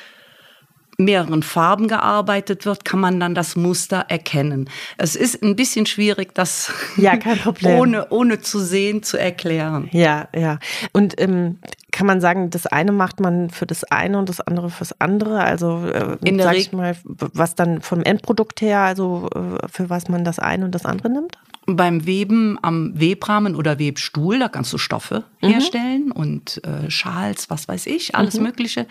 mehreren 0.99 1.45
Farben 1.45 1.87
gearbeitet 1.87 2.67
wird, 2.67 2.85
kann 2.85 2.99
man 2.99 3.21
dann 3.21 3.35
das 3.35 3.55
Muster 3.55 4.07
erkennen. 4.09 4.69
Es 4.97 5.15
ist 5.15 5.43
ein 5.45 5.55
bisschen 5.55 5.87
schwierig, 5.87 6.35
das 6.35 6.73
ja, 6.97 7.13
ohne, 7.65 8.09
ohne 8.11 8.41
zu 8.41 8.59
sehen 8.59 9.05
zu 9.05 9.17
erklären. 9.17 9.89
Ja, 9.93 10.29
ja. 10.35 10.59
Und 10.93 11.21
ähm, 11.21 11.61
kann 11.93 12.09
man 12.09 12.21
sagen, 12.21 12.51
das 12.51 12.67
eine 12.67 12.91
macht 12.91 13.21
man 13.21 13.49
für 13.51 13.65
das 13.65 13.85
eine 13.85 14.19
und 14.19 14.29
das 14.29 14.41
andere 14.41 14.71
fürs 14.71 15.01
andere? 15.01 15.41
Also 15.41 15.87
äh, 15.87 16.17
In 16.25 16.41
sag 16.41 16.57
ich 16.57 16.73
mal, 16.73 16.97
was 17.05 17.55
dann 17.55 17.81
vom 17.81 18.03
Endprodukt 18.03 18.61
her, 18.61 18.81
also 18.81 19.29
äh, 19.35 19.69
für 19.69 19.89
was 19.89 20.09
man 20.09 20.25
das 20.25 20.41
eine 20.41 20.65
und 20.65 20.75
das 20.75 20.85
andere 20.85 21.11
nimmt? 21.11 21.39
Beim 21.71 22.07
Weben 22.07 22.59
am 22.63 22.99
Webrahmen 22.99 23.55
oder 23.55 23.79
Webstuhl, 23.79 24.39
da 24.39 24.49
kannst 24.49 24.73
du 24.73 24.79
Stoffe 24.79 25.25
mhm. 25.43 25.49
herstellen 25.49 26.13
und 26.13 26.63
äh, 26.65 26.91
Schals, 26.91 27.51
was 27.51 27.69
weiß 27.69 27.87
ich, 27.87 28.15
alles 28.15 28.37
mhm. 28.37 28.45
Mögliche. 28.45 28.87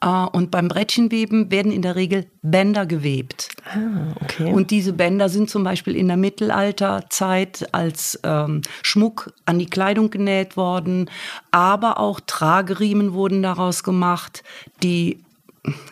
Äh, 0.00 0.06
und 0.06 0.52
beim 0.52 0.68
Brettchenweben 0.68 1.50
werden 1.50 1.72
in 1.72 1.82
der 1.82 1.96
Regel 1.96 2.26
Bänder 2.42 2.86
gewebt. 2.86 3.48
Ah, 3.64 4.14
okay. 4.20 4.52
Und 4.52 4.70
diese 4.70 4.92
Bänder 4.92 5.28
sind 5.28 5.50
zum 5.50 5.64
Beispiel 5.64 5.96
in 5.96 6.06
der 6.06 6.16
Mittelalterzeit 6.16 7.68
als 7.72 8.20
ähm, 8.22 8.62
Schmuck 8.82 9.32
an 9.44 9.58
die 9.58 9.66
Kleidung 9.66 10.10
genäht 10.10 10.56
worden, 10.56 11.10
aber 11.50 11.98
auch 11.98 12.20
Trageriemen 12.20 13.14
wurden 13.14 13.42
daraus 13.42 13.82
gemacht, 13.82 14.44
die 14.82 15.18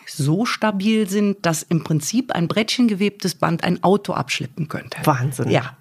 so 0.05 0.45
stabil 0.45 1.09
sind, 1.09 1.45
dass 1.45 1.63
im 1.63 1.83
Prinzip 1.83 2.31
ein 2.33 2.47
Brettchen 2.47 2.87
gewebtes 2.87 3.35
Band 3.35 3.63
ein 3.63 3.83
Auto 3.83 4.13
abschleppen 4.13 4.67
könnte. 4.67 4.97
Wahnsinn. 5.03 5.49
Ja. 5.49 5.75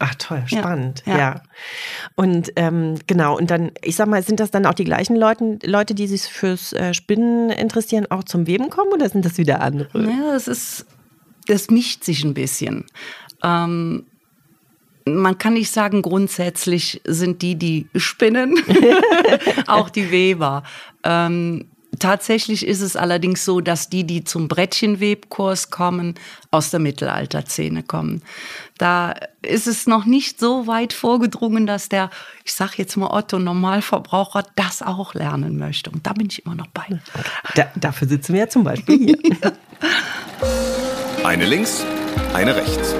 Ach 0.00 0.14
toll, 0.16 0.42
spannend, 0.46 1.04
ja. 1.06 1.18
ja. 1.18 1.42
Und 2.16 2.52
ähm, 2.56 2.96
genau, 3.06 3.36
und 3.36 3.50
dann, 3.50 3.70
ich 3.80 3.94
sag 3.94 4.08
mal, 4.08 4.22
sind 4.24 4.40
das 4.40 4.50
dann 4.50 4.66
auch 4.66 4.74
die 4.74 4.84
gleichen 4.84 5.14
Leute, 5.14 5.58
Leute, 5.62 5.94
die 5.94 6.08
sich 6.08 6.22
fürs 6.22 6.72
äh, 6.72 6.94
Spinnen 6.94 7.50
interessieren, 7.50 8.06
auch 8.10 8.24
zum 8.24 8.48
Weben 8.48 8.70
kommen 8.70 8.92
oder 8.92 9.08
sind 9.08 9.24
das 9.24 9.38
wieder 9.38 9.60
andere? 9.60 10.02
Ja, 10.02 10.32
das 10.32 10.48
ist, 10.48 10.86
das 11.46 11.70
mischt 11.70 12.02
sich 12.02 12.24
ein 12.24 12.34
bisschen. 12.34 12.86
Ähm, 13.44 14.06
man 15.06 15.38
kann 15.38 15.52
nicht 15.52 15.70
sagen, 15.70 16.02
grundsätzlich 16.02 17.00
sind 17.04 17.42
die, 17.42 17.54
die 17.54 17.88
spinnen, 17.94 18.58
auch 19.68 19.90
die 19.90 20.10
Weber. 20.10 20.64
Ähm, 21.04 21.66
Tatsächlich 21.98 22.66
ist 22.66 22.80
es 22.80 22.96
allerdings 22.96 23.44
so, 23.44 23.60
dass 23.60 23.88
die, 23.88 24.04
die 24.04 24.24
zum 24.24 24.48
Brettchenwebkurs 24.48 25.70
kommen, 25.70 26.14
aus 26.50 26.70
der 26.70 26.80
Mittelalterszene 26.80 27.82
kommen. 27.82 28.22
Da 28.78 29.14
ist 29.42 29.66
es 29.66 29.86
noch 29.86 30.04
nicht 30.04 30.40
so 30.40 30.66
weit 30.66 30.92
vorgedrungen, 30.92 31.66
dass 31.66 31.88
der, 31.88 32.10
ich 32.44 32.54
sag 32.54 32.78
jetzt 32.78 32.96
mal 32.96 33.08
Otto 33.08 33.38
Normalverbraucher, 33.38 34.44
das 34.56 34.82
auch 34.82 35.14
lernen 35.14 35.58
möchte. 35.58 35.90
Und 35.90 36.06
da 36.06 36.12
bin 36.12 36.28
ich 36.30 36.44
immer 36.44 36.54
noch 36.54 36.68
bei. 36.68 36.84
Da, 37.54 37.66
dafür 37.76 38.08
sitzen 38.08 38.32
wir 38.32 38.40
ja 38.40 38.48
zum 38.48 38.64
Beispiel 38.64 38.98
hier. 38.98 39.18
Eine 41.24 41.46
links, 41.46 41.82
eine 42.34 42.54
rechts. 42.54 42.94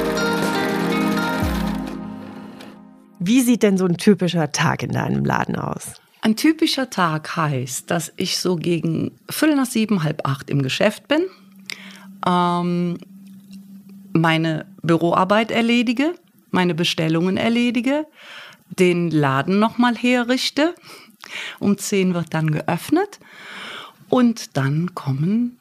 Wie 3.19 3.43
sieht 3.43 3.63
denn 3.63 3.77
so 3.77 3.85
ein 3.85 3.99
typischer 3.99 4.51
Tag 4.51 4.83
in 4.83 4.93
deinem 4.93 5.27
Laden 5.27 5.57
aus? 5.57 6.01
Ein 6.25 6.37
typischer 6.37 6.89
Tag 6.89 7.37
heißt, 7.37 7.91
dass 7.91 8.11
ich 8.17 8.39
so 8.39 8.57
gegen 8.57 9.11
Viertel 9.29 9.57
nach 9.57 9.67
sieben, 9.67 10.05
halb 10.05 10.27
acht 10.27 10.49
im 10.49 10.63
Geschäft 10.63 11.07
bin, 11.07 11.27
ähm, 12.27 12.97
meine 14.15 14.65
Büroarbeit 14.81 15.51
erledige, 15.51 16.15
meine 16.51 16.75
Bestellungen 16.75 17.37
erledige, 17.37 18.07
den 18.71 19.11
Laden 19.11 19.59
nochmal 19.59 19.95
herrichte. 19.97 20.75
Um 21.59 21.77
zehn 21.77 22.15
wird 22.15 22.33
dann 22.33 22.51
geöffnet 22.53 23.21
und 24.09 24.57
dann 24.57 24.95
kommen 24.95 25.59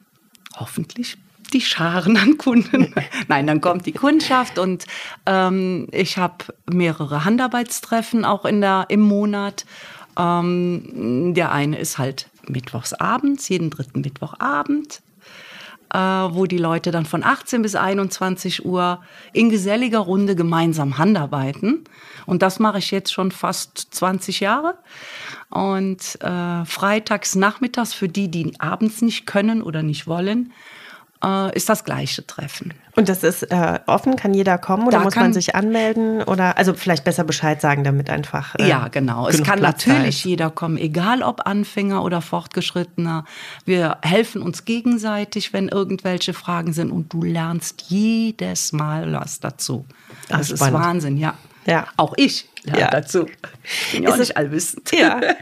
hoffentlich 0.56 1.18
die 1.52 1.60
Scharen 1.60 2.16
an 2.16 2.38
Kunden. 2.38 2.94
Nein, 3.28 3.46
dann 3.46 3.60
kommt 3.60 3.84
die 3.84 3.92
Kundschaft 3.92 4.58
und 4.58 4.86
ähm, 5.26 5.88
ich 5.92 6.16
habe 6.16 6.46
mehrere 6.72 7.26
Handarbeitstreffen 7.26 8.24
auch 8.24 8.46
in 8.46 8.62
der, 8.62 8.86
im 8.88 9.00
Monat 9.00 9.66
ähm, 10.18 11.32
der 11.34 11.52
eine 11.52 11.78
ist 11.78 11.98
halt 11.98 12.28
mittwochsabends, 12.48 13.48
jeden 13.48 13.70
dritten 13.70 14.00
Mittwochabend, 14.00 15.02
äh, 15.92 15.98
wo 15.98 16.46
die 16.46 16.58
Leute 16.58 16.90
dann 16.90 17.06
von 17.06 17.24
18 17.24 17.62
bis 17.62 17.74
21 17.74 18.64
Uhr 18.64 19.00
in 19.32 19.50
geselliger 19.50 20.00
Runde 20.00 20.36
gemeinsam 20.36 20.98
handarbeiten. 20.98 21.84
Und 22.26 22.42
das 22.42 22.58
mache 22.58 22.78
ich 22.78 22.90
jetzt 22.90 23.12
schon 23.12 23.30
fast 23.30 23.88
20 23.90 24.40
Jahre. 24.40 24.78
Und 25.50 26.18
äh, 26.20 26.64
freitags 26.64 27.34
nachmittags 27.34 27.94
für 27.94 28.08
die, 28.08 28.30
die 28.30 28.58
abends 28.58 29.02
nicht 29.02 29.26
können 29.26 29.62
oder 29.62 29.82
nicht 29.82 30.06
wollen, 30.06 30.52
äh, 31.24 31.56
ist 31.56 31.68
das 31.68 31.84
gleiche 31.84 32.26
Treffen. 32.26 32.74
Und 32.96 33.08
das 33.08 33.24
ist 33.24 33.42
äh, 33.44 33.80
offen, 33.86 34.16
kann 34.16 34.34
jeder 34.34 34.58
kommen 34.58 34.86
oder 34.86 34.98
da 34.98 35.04
muss 35.04 35.16
man 35.16 35.32
sich 35.32 35.54
anmelden 35.54 36.22
oder 36.22 36.58
also 36.58 36.74
vielleicht 36.74 37.04
besser 37.04 37.24
Bescheid 37.24 37.60
sagen, 37.60 37.82
damit 37.82 38.10
einfach. 38.10 38.54
Äh, 38.56 38.68
ja, 38.68 38.88
genau. 38.88 39.28
Es 39.28 39.42
kann 39.42 39.58
Platz 39.58 39.86
natürlich 39.86 40.24
jeder 40.24 40.50
kommen, 40.50 40.76
egal 40.76 41.22
ob 41.22 41.46
Anfänger 41.46 42.04
oder 42.04 42.20
Fortgeschrittener. 42.20 43.24
Wir 43.64 43.98
helfen 44.02 44.42
uns 44.42 44.64
gegenseitig, 44.64 45.52
wenn 45.52 45.68
irgendwelche 45.68 46.34
Fragen 46.34 46.72
sind 46.72 46.92
und 46.92 47.12
du 47.12 47.22
lernst 47.22 47.84
jedes 47.88 48.72
Mal 48.72 49.12
was 49.12 49.40
dazu. 49.40 49.86
Das 50.28 50.48
Ach, 50.48 50.54
ist 50.54 50.72
Wahnsinn, 50.72 51.16
ja. 51.16 51.34
Ja. 51.66 51.86
Auch 51.96 52.12
ich 52.16 52.48
lerne 52.62 52.80
ja. 52.80 52.90
dazu. 52.90 53.26
Ich 53.64 53.92
bin 53.92 54.02
ja 54.02 54.10
auch 54.10 54.16
nicht 54.16 54.36
allwissend. 54.36 54.92
Ja. 54.92 55.20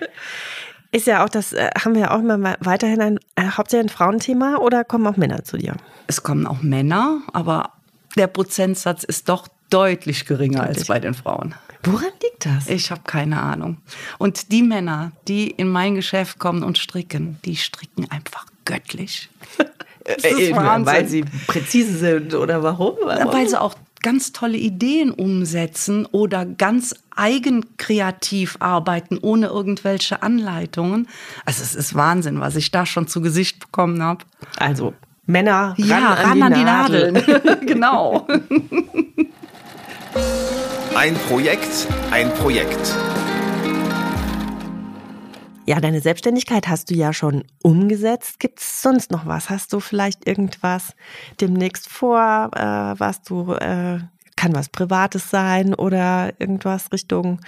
Ist 0.92 1.06
ja 1.06 1.24
auch 1.24 1.30
das, 1.30 1.54
äh, 1.54 1.70
haben 1.82 1.94
wir 1.94 2.02
ja 2.02 2.10
auch 2.14 2.18
immer 2.18 2.56
weiterhin 2.60 3.00
ein 3.00 3.18
äh, 3.36 3.48
hauptsächlich 3.50 3.90
ein 3.90 3.96
Frauenthema 3.96 4.58
oder 4.58 4.84
kommen 4.84 5.06
auch 5.06 5.16
Männer 5.16 5.42
zu 5.42 5.56
dir? 5.56 5.74
Es 6.06 6.22
kommen 6.22 6.46
auch 6.46 6.60
Männer, 6.62 7.22
aber 7.32 7.72
der 8.16 8.26
Prozentsatz 8.26 9.02
ist 9.02 9.30
doch 9.30 9.48
deutlich 9.70 10.26
geringer 10.26 10.60
deutlich. 10.60 10.78
als 10.78 10.88
bei 10.88 11.00
den 11.00 11.14
Frauen. 11.14 11.54
Woran 11.82 12.10
liegt 12.22 12.44
das? 12.46 12.68
Ich 12.68 12.90
habe 12.90 13.00
keine 13.04 13.40
Ahnung. 13.40 13.78
Und 14.18 14.52
die 14.52 14.62
Männer, 14.62 15.12
die 15.26 15.50
in 15.50 15.68
mein 15.68 15.94
Geschäft 15.94 16.38
kommen 16.38 16.62
und 16.62 16.76
stricken, 16.78 17.38
die 17.44 17.56
stricken 17.56 18.10
einfach 18.10 18.46
göttlich. 18.64 19.30
Das 20.04 20.16
ist 20.24 20.50
äh, 20.50 20.56
Weil 20.56 21.06
sie 21.06 21.24
präzise 21.46 21.96
sind 21.96 22.34
oder 22.34 22.60
warum? 22.64 22.96
warum? 23.04 23.32
Weil 23.32 23.48
sie 23.48 23.60
auch 23.60 23.76
ganz 24.02 24.32
tolle 24.32 24.58
Ideen 24.58 25.10
umsetzen 25.10 26.06
oder 26.06 26.44
ganz 26.44 26.94
eigenkreativ 27.14 28.56
arbeiten, 28.60 29.18
ohne 29.20 29.46
irgendwelche 29.46 30.22
Anleitungen. 30.22 31.08
Also 31.44 31.62
es 31.62 31.74
ist 31.74 31.94
Wahnsinn, 31.94 32.40
was 32.40 32.56
ich 32.56 32.70
da 32.70 32.86
schon 32.86 33.06
zu 33.06 33.20
Gesicht 33.20 33.60
bekommen 33.60 34.02
habe. 34.02 34.24
Also 34.58 34.94
Männer 35.26 35.74
ran, 35.78 35.88
ja, 35.88 36.12
ran 36.14 36.30
an, 36.30 36.36
die, 36.36 36.42
an 36.42 36.54
die 36.54 36.64
Nadeln. 36.64 37.22
genau. 37.66 38.26
Ein 40.94 41.14
Projekt, 41.14 41.86
ein 42.10 42.32
Projekt. 42.34 42.94
Ja, 45.64 45.80
deine 45.80 46.00
Selbstständigkeit 46.00 46.66
hast 46.66 46.90
du 46.90 46.94
ja 46.94 47.12
schon 47.12 47.44
umgesetzt. 47.62 48.40
Gibt 48.40 48.58
es 48.58 48.82
sonst 48.82 49.12
noch 49.12 49.26
was? 49.26 49.48
Hast 49.48 49.72
du 49.72 49.78
vielleicht 49.78 50.26
irgendwas 50.26 50.94
demnächst 51.40 51.88
vor, 51.88 52.50
äh, 52.54 52.98
was 52.98 53.22
du, 53.22 53.52
äh, 53.52 54.00
kann 54.34 54.54
was 54.54 54.68
Privates 54.68 55.30
sein 55.30 55.74
oder 55.74 56.32
irgendwas 56.40 56.90
Richtung 56.92 57.40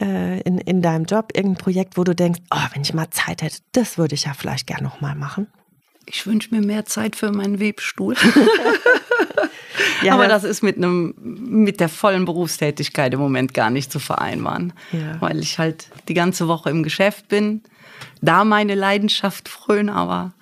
äh, 0.00 0.40
in, 0.40 0.58
in 0.58 0.82
deinem 0.82 1.04
Job, 1.04 1.30
irgendein 1.34 1.62
Projekt, 1.62 1.96
wo 1.96 2.02
du 2.02 2.16
denkst, 2.16 2.40
oh, 2.50 2.66
wenn 2.74 2.82
ich 2.82 2.92
mal 2.94 3.10
Zeit 3.10 3.42
hätte, 3.42 3.58
das 3.72 3.96
würde 3.96 4.16
ich 4.16 4.24
ja 4.24 4.34
vielleicht 4.34 4.66
gerne 4.66 4.82
noch 4.82 5.00
mal 5.00 5.14
machen? 5.14 5.46
Ich 6.06 6.26
wünsche 6.26 6.52
mir 6.52 6.64
mehr 6.64 6.84
Zeit 6.84 7.14
für 7.14 7.30
meinen 7.30 7.60
Webstuhl. 7.60 8.16
Ja, 10.02 10.14
Aber 10.14 10.28
das, 10.28 10.42
das, 10.42 10.50
ist 10.50 10.62
mit 10.62 10.76
einem, 10.76 11.14
mit 11.18 11.80
der 11.80 11.88
vollen 11.88 12.24
Berufstätigkeit 12.24 13.12
im 13.14 13.20
Moment 13.20 13.54
gar 13.54 13.70
nicht 13.70 13.90
zu 13.90 13.98
vereinbaren. 13.98 14.72
Ja. 14.92 15.20
Weil 15.20 15.38
ich 15.38 15.58
halt 15.58 15.88
die 16.08 16.14
ganze 16.14 16.48
Woche 16.48 16.70
im 16.70 16.82
Geschäft 16.82 17.28
bin, 17.28 17.62
da 18.22 18.44
meine 18.44 18.74
Leidenschaft 18.74 19.48
fröne, 19.48 19.92
aber 19.92 20.32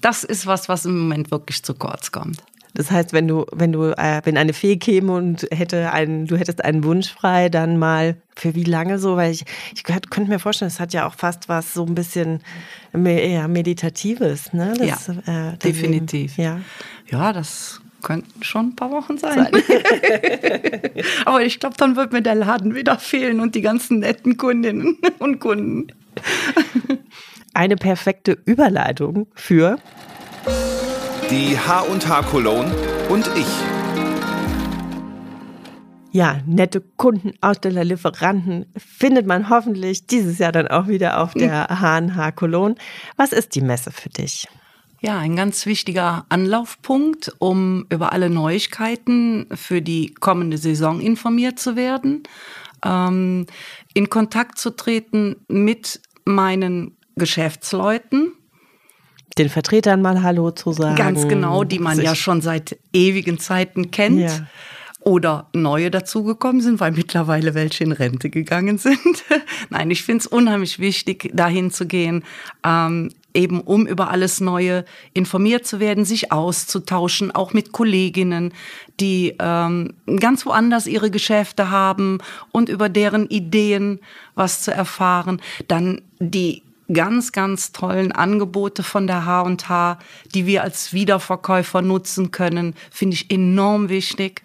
das 0.00 0.24
ist 0.24 0.46
was, 0.46 0.68
was 0.68 0.86
im 0.86 0.98
Moment 0.98 1.30
wirklich 1.30 1.62
zu 1.62 1.74
kurz 1.74 2.12
kommt. 2.12 2.42
Das 2.74 2.90
heißt, 2.90 3.12
wenn 3.12 3.26
du, 3.26 3.46
wenn 3.52 3.72
du, 3.72 3.90
äh, 3.96 4.20
wenn 4.24 4.36
eine 4.36 4.52
Fee 4.52 4.76
käme 4.76 5.12
und 5.12 5.46
hätte 5.50 5.92
einen, 5.92 6.26
du 6.26 6.36
hättest 6.36 6.64
einen 6.64 6.84
Wunsch 6.84 7.12
frei, 7.12 7.48
dann 7.48 7.78
mal 7.78 8.16
für 8.36 8.54
wie 8.54 8.64
lange 8.64 8.98
so? 8.98 9.16
Weil 9.16 9.32
ich, 9.32 9.44
ich 9.74 9.82
könnte 9.82 10.30
mir 10.30 10.38
vorstellen, 10.38 10.68
es 10.68 10.78
hat 10.78 10.92
ja 10.92 11.06
auch 11.06 11.14
fast 11.14 11.48
was 11.48 11.74
so 11.74 11.84
ein 11.84 11.94
bisschen 11.94 12.40
eher 12.92 13.48
Meditatives, 13.48 14.52
ne? 14.52 14.74
Das, 14.78 15.08
ja, 15.26 15.50
äh, 15.50 15.56
definitiv. 15.58 16.36
Ja. 16.36 16.60
ja, 17.10 17.32
das 17.32 17.80
könnten 18.00 18.42
schon 18.42 18.68
ein 18.68 18.76
paar 18.76 18.90
Wochen 18.90 19.18
sein. 19.18 19.48
sein. 19.52 19.62
Aber 21.24 21.42
ich 21.42 21.60
glaube, 21.60 21.76
dann 21.76 21.96
wird 21.96 22.12
mir 22.12 22.22
der 22.22 22.34
Laden 22.34 22.74
wieder 22.74 22.98
fehlen 22.98 23.40
und 23.40 23.54
die 23.54 23.60
ganzen 23.60 24.00
netten 24.00 24.36
Kundinnen 24.36 24.98
und 25.18 25.38
Kunden. 25.40 25.88
Eine 27.54 27.76
perfekte 27.76 28.38
Überleitung 28.44 29.26
für 29.34 29.78
die 31.30 31.56
H&H 31.56 32.22
Cologne 32.22 32.72
und 33.08 33.28
ich. 33.36 33.46
Ja, 36.12 36.40
nette 36.44 36.80
Kunden, 36.80 37.34
Aussteller, 37.40 37.84
Lieferanten 37.84 38.66
findet 38.76 39.26
man 39.26 39.48
hoffentlich 39.48 40.06
dieses 40.06 40.38
Jahr 40.38 40.50
dann 40.50 40.66
auch 40.66 40.88
wieder 40.88 41.20
auf 41.20 41.34
der 41.34 41.68
H&H 41.68 42.32
Cologne. 42.32 42.74
Was 43.16 43.32
ist 43.32 43.54
die 43.54 43.60
Messe 43.60 43.92
für 43.92 44.08
dich? 44.08 44.48
Ja, 45.00 45.18
ein 45.18 45.34
ganz 45.34 45.64
wichtiger 45.64 46.26
Anlaufpunkt, 46.28 47.34
um 47.38 47.86
über 47.88 48.12
alle 48.12 48.28
Neuigkeiten 48.28 49.46
für 49.54 49.80
die 49.80 50.14
kommende 50.14 50.58
Saison 50.58 51.00
informiert 51.00 51.58
zu 51.58 51.74
werden, 51.74 52.22
ähm, 52.84 53.46
in 53.94 54.10
Kontakt 54.10 54.58
zu 54.58 54.70
treten 54.76 55.36
mit 55.48 56.02
meinen 56.24 56.96
Geschäftsleuten, 57.16 58.32
den 59.38 59.48
Vertretern 59.48 60.02
mal 60.02 60.22
Hallo 60.22 60.50
zu 60.50 60.72
sagen. 60.72 60.96
Ganz 60.96 61.28
genau, 61.28 61.64
die 61.64 61.78
man 61.78 62.00
ja 62.00 62.14
schon 62.14 62.42
seit 62.42 62.78
ewigen 62.92 63.38
Zeiten 63.38 63.90
kennt. 63.90 64.20
Ja. 64.20 64.46
Oder 65.02 65.48
neue 65.54 65.90
dazugekommen 65.90 66.60
sind, 66.60 66.78
weil 66.78 66.92
mittlerweile 66.92 67.54
welche 67.54 67.84
in 67.84 67.92
Rente 67.92 68.28
gegangen 68.28 68.76
sind. 68.78 69.24
Nein, 69.70 69.90
ich 69.90 70.02
finde 70.02 70.18
es 70.18 70.26
unheimlich 70.26 70.78
wichtig, 70.78 71.30
dahin 71.32 71.70
zu 71.70 71.86
gehen, 71.86 72.22
ähm, 72.66 73.10
eben 73.34 73.60
um 73.60 73.86
über 73.86 74.10
alles 74.10 74.40
Neue 74.40 74.84
informiert 75.12 75.66
zu 75.66 75.80
werden, 75.80 76.04
sich 76.04 76.32
auszutauschen, 76.32 77.34
auch 77.34 77.52
mit 77.52 77.72
Kolleginnen, 77.72 78.52
die 78.98 79.36
ähm, 79.38 79.94
ganz 80.18 80.46
woanders 80.46 80.86
ihre 80.86 81.10
Geschäfte 81.10 81.70
haben 81.70 82.18
und 82.52 82.68
über 82.68 82.88
deren 82.88 83.26
Ideen 83.26 84.00
was 84.34 84.62
zu 84.62 84.72
erfahren. 84.72 85.40
Dann 85.68 86.02
die 86.18 86.62
ganz, 86.92 87.32
ganz 87.32 87.72
tollen 87.72 88.12
Angebote 88.12 88.82
von 88.82 89.06
der 89.06 89.24
H&H, 89.24 89.98
die 90.34 90.46
wir 90.46 90.62
als 90.62 90.92
Wiederverkäufer 90.92 91.82
nutzen 91.82 92.30
können, 92.30 92.74
finde 92.90 93.14
ich 93.14 93.30
enorm 93.30 93.88
wichtig. 93.88 94.42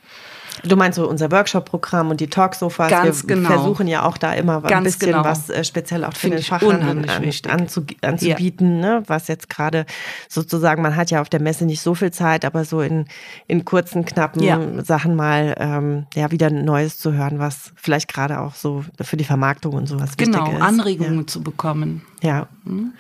Du 0.64 0.76
meinst 0.76 0.96
so 0.96 1.08
unser 1.08 1.32
Workshop-Programm 1.32 2.10
und 2.12 2.22
die 2.22 2.28
Talksofas. 2.28 2.90
Ganz 2.90 3.28
wir 3.28 3.36
genau. 3.36 3.50
versuchen 3.50 3.88
ja 3.88 4.04
auch 4.04 4.18
da 4.18 4.34
immer 4.34 4.62
Ganz 4.62 4.74
ein 4.74 4.84
bisschen 4.84 5.12
genau. 5.12 5.24
was 5.24 5.50
äh, 5.50 5.64
speziell 5.64 6.06
auch 6.06 6.14
für 6.14 6.30
den 6.30 6.42
Fachhandel 6.42 7.10
an, 7.10 7.60
anzu, 7.60 7.86
anzubieten, 8.02 8.82
ja. 8.82 9.00
ne? 9.00 9.04
was 9.08 9.28
jetzt 9.28 9.50
gerade 9.50 9.86
sozusagen, 10.30 10.82
man 10.82 10.96
hat 10.96 11.12
ja 11.12 11.22
auf 11.22 11.30
der 11.30 11.42
Messe 11.42 11.66
nicht 11.66 11.82
so 11.82 11.96
viel 11.96 12.12
Zeit, 12.12 12.46
aber 12.46 12.66
so 12.66 12.82
in, 12.82 13.06
in 13.48 13.66
kurzen, 13.66 14.06
knappen 14.06 14.42
ja. 14.44 14.60
Sachen 14.84 15.16
mal 15.16 15.56
ähm, 15.60 16.06
ja 16.14 16.32
wieder 16.32 16.50
Neues 16.50 17.00
zu 17.00 17.14
hören, 17.14 17.40
was 17.40 17.74
vielleicht 17.76 18.08
gerade 18.08 18.40
auch 18.40 18.56
so 18.56 18.86
für 19.02 19.18
die 19.18 19.26
Vermarktung 19.26 19.74
und 19.74 19.88
sowas 19.88 20.16
genau, 20.18 20.40
wichtig 20.40 20.54
ist. 20.54 20.56
Genau, 20.56 20.66
Anregungen 20.66 21.20
ja. 21.20 21.28
zu 21.28 21.42
bekommen. 21.42 22.02
Ja, 22.22 22.48
mhm. 22.64 22.94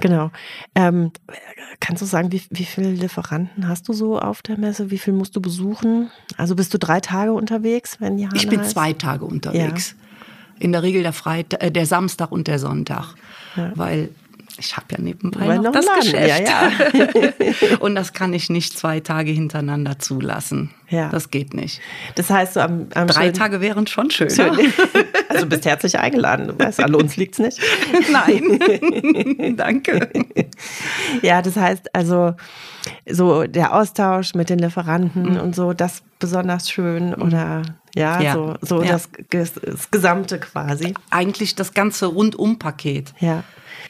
genau. 0.00 0.30
Ähm, 0.74 1.12
kannst 1.78 2.02
du 2.02 2.06
sagen, 2.06 2.32
wie, 2.32 2.42
wie 2.50 2.64
viele 2.64 2.90
Lieferanten 2.90 3.68
hast 3.68 3.88
du 3.88 3.92
so 3.92 4.18
auf 4.18 4.42
der 4.42 4.58
Messe? 4.58 4.90
Wie 4.90 4.98
viel 4.98 5.12
musst 5.12 5.36
du 5.36 5.40
besuchen? 5.40 6.10
Also 6.36 6.56
bist 6.56 6.74
du 6.74 6.78
drei 6.78 7.00
Tage 7.02 7.32
unterwegs, 7.32 7.96
wenn 8.00 8.16
die 8.16 8.26
Hanna 8.26 8.36
Ich 8.36 8.48
bin 8.48 8.60
heißt? 8.60 8.70
zwei 8.70 8.92
Tage 8.92 9.24
unterwegs. 9.24 9.90
Ja. 9.90 10.64
In 10.64 10.72
der 10.72 10.82
Regel 10.82 11.02
der 11.02 11.12
Freitag, 11.12 11.62
äh, 11.62 11.70
der 11.70 11.86
Samstag 11.86 12.32
und 12.32 12.46
der 12.46 12.58
Sonntag, 12.58 13.14
ja. 13.56 13.72
weil 13.74 14.10
ich 14.58 14.76
habe 14.76 14.86
ja 14.92 15.00
nebenbei 15.00 15.56
noch, 15.56 15.64
noch 15.64 15.72
das 15.72 15.86
Laden. 15.86 16.00
Geschäft. 16.02 16.48
Ja, 16.48 16.68
ja. 16.68 17.76
und 17.80 17.94
das 17.94 18.12
kann 18.12 18.32
ich 18.32 18.50
nicht 18.50 18.76
zwei 18.78 19.00
Tage 19.00 19.30
hintereinander 19.30 19.98
zulassen. 19.98 20.70
Ja. 20.88 21.08
Das 21.08 21.30
geht 21.30 21.54
nicht. 21.54 21.80
Das 22.16 22.30
heißt, 22.30 22.54
so 22.54 22.60
am, 22.60 22.86
am 22.94 23.06
drei 23.06 23.30
Tage 23.30 23.60
wären 23.60 23.86
schon 23.86 24.10
schön. 24.10 24.30
schön. 24.30 24.52
Also 25.28 25.46
bist 25.46 25.64
herzlich 25.64 25.98
eingeladen. 25.98 26.48
Du 26.48 26.58
weißt, 26.58 26.80
an 26.80 26.94
uns 26.94 27.16
liegt 27.16 27.38
es 27.38 27.38
nicht. 27.38 27.60
Nein. 28.12 29.56
Danke. 29.56 30.10
Ja, 31.22 31.40
das 31.40 31.56
heißt 31.56 31.94
also 31.94 32.34
so 33.08 33.44
der 33.44 33.74
Austausch 33.74 34.34
mit 34.34 34.50
den 34.50 34.58
Lieferanten 34.58 35.34
mhm. 35.34 35.40
und 35.40 35.54
so, 35.54 35.72
das 35.72 36.02
besonders 36.18 36.70
schön 36.70 37.10
mhm. 37.10 37.22
oder 37.22 37.62
ja, 37.94 38.20
ja. 38.20 38.32
so, 38.34 38.54
so 38.60 38.82
ja. 38.82 38.92
Das, 38.92 39.08
das 39.30 39.90
Gesamte 39.90 40.38
quasi. 40.38 40.94
Eigentlich 41.10 41.54
das 41.54 41.74
ganze 41.74 42.06
Rundum-Paket. 42.06 43.14
Ja 43.20 43.44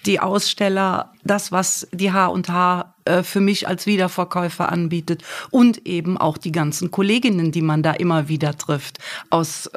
die 0.07 0.21
Aussteller, 0.21 1.13
das, 1.23 1.53
was 1.53 1.87
die 1.93 2.13
H&H 2.13 2.95
äh, 3.05 3.23
für 3.23 3.41
mich 3.41 3.69
als 3.69 3.87
Wiederverkäufer 3.87 4.71
anbietet 4.71 5.23
und 5.51 5.87
eben 5.87 6.19
auch 6.19 6.39
die 6.39 6.53
ganzen 6.53 6.91
Kolleginnen, 6.91 7.53
die 7.53 7.63
man 7.63 7.83
da 7.83 7.93
immer 7.93 8.29
wieder 8.29 8.57
trifft, 8.57 8.99
aus 9.31 9.71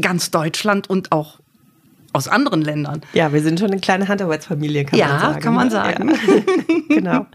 ganz 0.00 0.30
Deutschland 0.30 0.88
und 0.88 1.12
auch 1.12 1.38
aus 2.18 2.28
anderen 2.28 2.62
Ländern. 2.62 3.00
Ja, 3.12 3.32
wir 3.32 3.40
sind 3.40 3.60
schon 3.60 3.70
eine 3.70 3.80
kleine 3.80 4.08
Handarbeitsfamilie, 4.08 4.84
kann 4.84 4.98
ja, 4.98 5.06
man 5.06 5.20
sagen. 5.20 5.34
Ja, 5.34 5.40
kann 5.40 5.54
man 5.54 5.66
ne? 5.68 5.70
sagen. 5.70 6.08
Ja. 6.10 6.72
genau. 6.88 7.26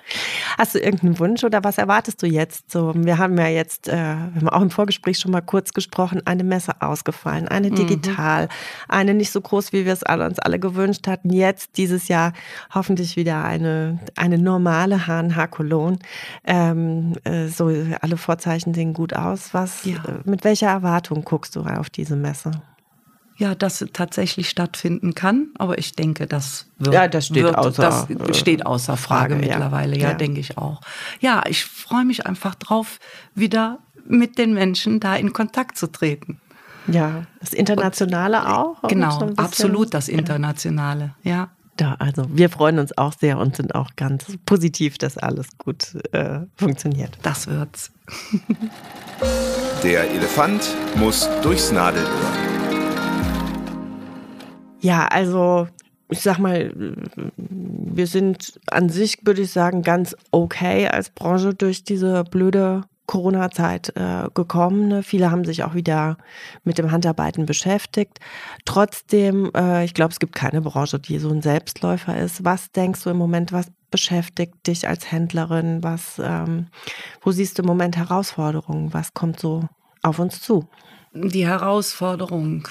Hast 0.58 0.76
du 0.76 0.80
irgendeinen 0.80 1.17
Wunsch 1.19 1.43
oder 1.43 1.63
was 1.63 1.78
erwartest 1.78 2.22
du 2.22 2.28
jetzt? 2.28 2.69
So, 2.69 2.93
wir 2.96 3.17
haben 3.17 3.38
ja 3.38 3.48
jetzt, 3.48 3.88
äh, 3.88 3.93
wir 3.93 4.41
haben 4.41 4.50
auch 4.50 4.62
im 4.62 4.69
Vorgespräch 4.69 5.17
schon 5.19 5.32
mal 5.32 5.41
kurz 5.41 5.72
gesprochen, 5.72 6.22
eine 6.26 6.43
Messe 6.43 6.74
ausgefallen, 6.82 7.48
eine 7.48 7.69
mhm. 7.69 7.76
digital, 7.76 8.43
mhm. 8.43 8.50
eine 8.89 9.13
nicht 9.13 9.32
so 9.32 9.39
groß, 9.39 9.72
wie 9.72 9.86
wir 9.86 9.93
es 9.93 10.04
alle, 10.04 10.26
uns 10.26 10.39
alle 10.39 10.60
gewünscht 10.60 11.08
hatten. 11.08 11.32
Jetzt 11.32 11.78
dieses 11.78 12.10
Jahr 12.10 12.34
hoffentlich 12.74 13.15
wieder 13.15 13.43
eine, 13.43 14.00
eine 14.17 14.38
normale 14.38 15.08
H&H 15.08 15.48
Cologne. 15.48 15.98
Ähm, 16.43 17.13
äh, 17.24 17.48
so 17.48 17.72
alle 18.02 18.17
Vorzeichen 18.17 18.74
sehen 18.74 18.93
gut 18.93 19.13
aus. 19.13 19.54
Was, 19.54 19.86
ja. 19.86 19.96
äh, 19.96 20.30
mit 20.30 20.43
welcher 20.43 20.67
Erwartung 20.67 21.24
guckst 21.24 21.56
du 21.56 21.62
auf 21.62 21.89
diese 21.89 22.17
Messe? 22.17 22.52
Ja, 23.43 23.56
das 23.56 23.86
tatsächlich 23.91 24.49
stattfinden 24.49 25.15
kann. 25.15 25.49
Aber 25.58 25.77
ich 25.77 25.91
denke, 25.91 26.27
das 26.27 26.67
wird. 26.77 26.93
Ja, 26.95 27.08
das 27.10 27.27
steht, 27.27 27.43
wird, 27.43 27.58
außer, 27.58 27.82
das 27.82 28.10
äh, 28.10 28.34
steht 28.34 28.65
außer 28.65 28.95
Frage, 28.95 29.36
Frage 29.36 29.45
mittlerweile. 29.45 29.97
Ja, 29.97 30.12
ja, 30.12 30.13
denke 30.13 30.39
ich 30.39 30.58
auch. 30.58 30.79
Ja, 31.19 31.43
ich 31.47 31.65
freue 31.65 32.06
mich 32.06 32.25
einfach 32.25 32.56
drauf, 32.56 32.99
wieder 33.36 33.79
mit 34.06 34.38
den 34.38 34.53
Menschen 34.53 35.01
da 35.01 35.15
in 35.17 35.34
Kontakt 35.34 35.77
zu 35.77 35.88
treten. 35.91 36.39
Ja, 36.88 37.23
das 37.41 37.53
Internationale 37.53 38.39
und, 38.39 38.47
auch. 38.47 38.82
Genau, 38.88 39.19
so 39.19 39.34
absolut 39.36 39.93
das 39.93 40.08
Internationale, 40.08 41.15
ja. 41.23 41.49
Da, 41.75 41.95
also 41.97 42.25
wir 42.29 42.49
freuen 42.49 42.77
uns 42.77 42.95
auch 42.97 43.13
sehr 43.13 43.39
und 43.39 43.56
sind 43.56 43.73
auch 43.73 43.95
ganz 43.95 44.25
positiv, 44.45 44.99
dass 44.99 45.17
alles 45.17 45.47
gut 45.58 45.95
äh, 46.12 46.41
funktioniert. 46.56 47.17
Das 47.23 47.47
wird's. 47.47 47.91
Der 49.84 50.10
Elefant 50.12 50.62
muss 50.95 51.27
durchs 51.41 51.71
Nadelöhr. 51.71 52.53
Ja, 54.84 55.08
also 55.08 55.67
ich 56.10 56.19
sag 56.19 56.39
mal, 56.39 56.74
wir 57.38 58.06
sind 58.06 58.60
an 58.69 58.89
sich, 58.89 59.26
würde 59.26 59.41
ich 59.41 59.52
sagen, 59.52 59.82
ganz 59.82 60.13
okay 60.30 60.89
als 60.89 61.10
Branche 61.10 61.54
durch 61.54 61.86
diese 61.86 62.26
blöde 62.26 62.84
Corona-Zeit 63.08 63.93
äh, 63.96 64.28
gekommen. 64.34 64.89
Ne? 64.89 65.02
Viele 65.04 65.32
haben 65.32 65.46
sich 65.46 65.63
auch 65.63 65.74
wieder 65.74 66.17
mit 66.65 66.78
dem 66.78 66.91
Handarbeiten 66.91 67.46
beschäftigt. 67.46 68.19
Trotzdem, 68.65 69.52
äh, 69.56 69.86
ich 69.86 69.93
glaube, 69.93 70.12
es 70.12 70.19
gibt 70.19 70.36
keine 70.36 70.60
Branche, 70.60 71.00
die 71.00 71.17
so 71.17 71.30
ein 71.30 71.41
Selbstläufer 71.41 72.17
ist. 72.17 72.43
Was 72.43 72.72
denkst 72.74 73.04
du 73.04 73.10
im 73.10 73.17
Moment, 73.17 73.54
was 73.54 73.67
beschäftigt 73.89 74.67
dich 74.67 74.89
als 74.89 75.12
Händlerin? 75.13 75.82
Was, 75.82 76.22
ähm, 76.22 76.67
wo 77.22 77.32
siehst 77.32 77.58
du 77.58 77.62
im 77.62 77.67
Moment 77.67 77.96
Herausforderungen? 77.96 78.93
Was 78.93 79.13
kommt 79.13 79.39
so 79.39 79.63
auf 80.02 80.19
uns 80.19 80.41
zu? 80.41 80.67
Die 81.13 81.48
Herausforderung 81.48 82.67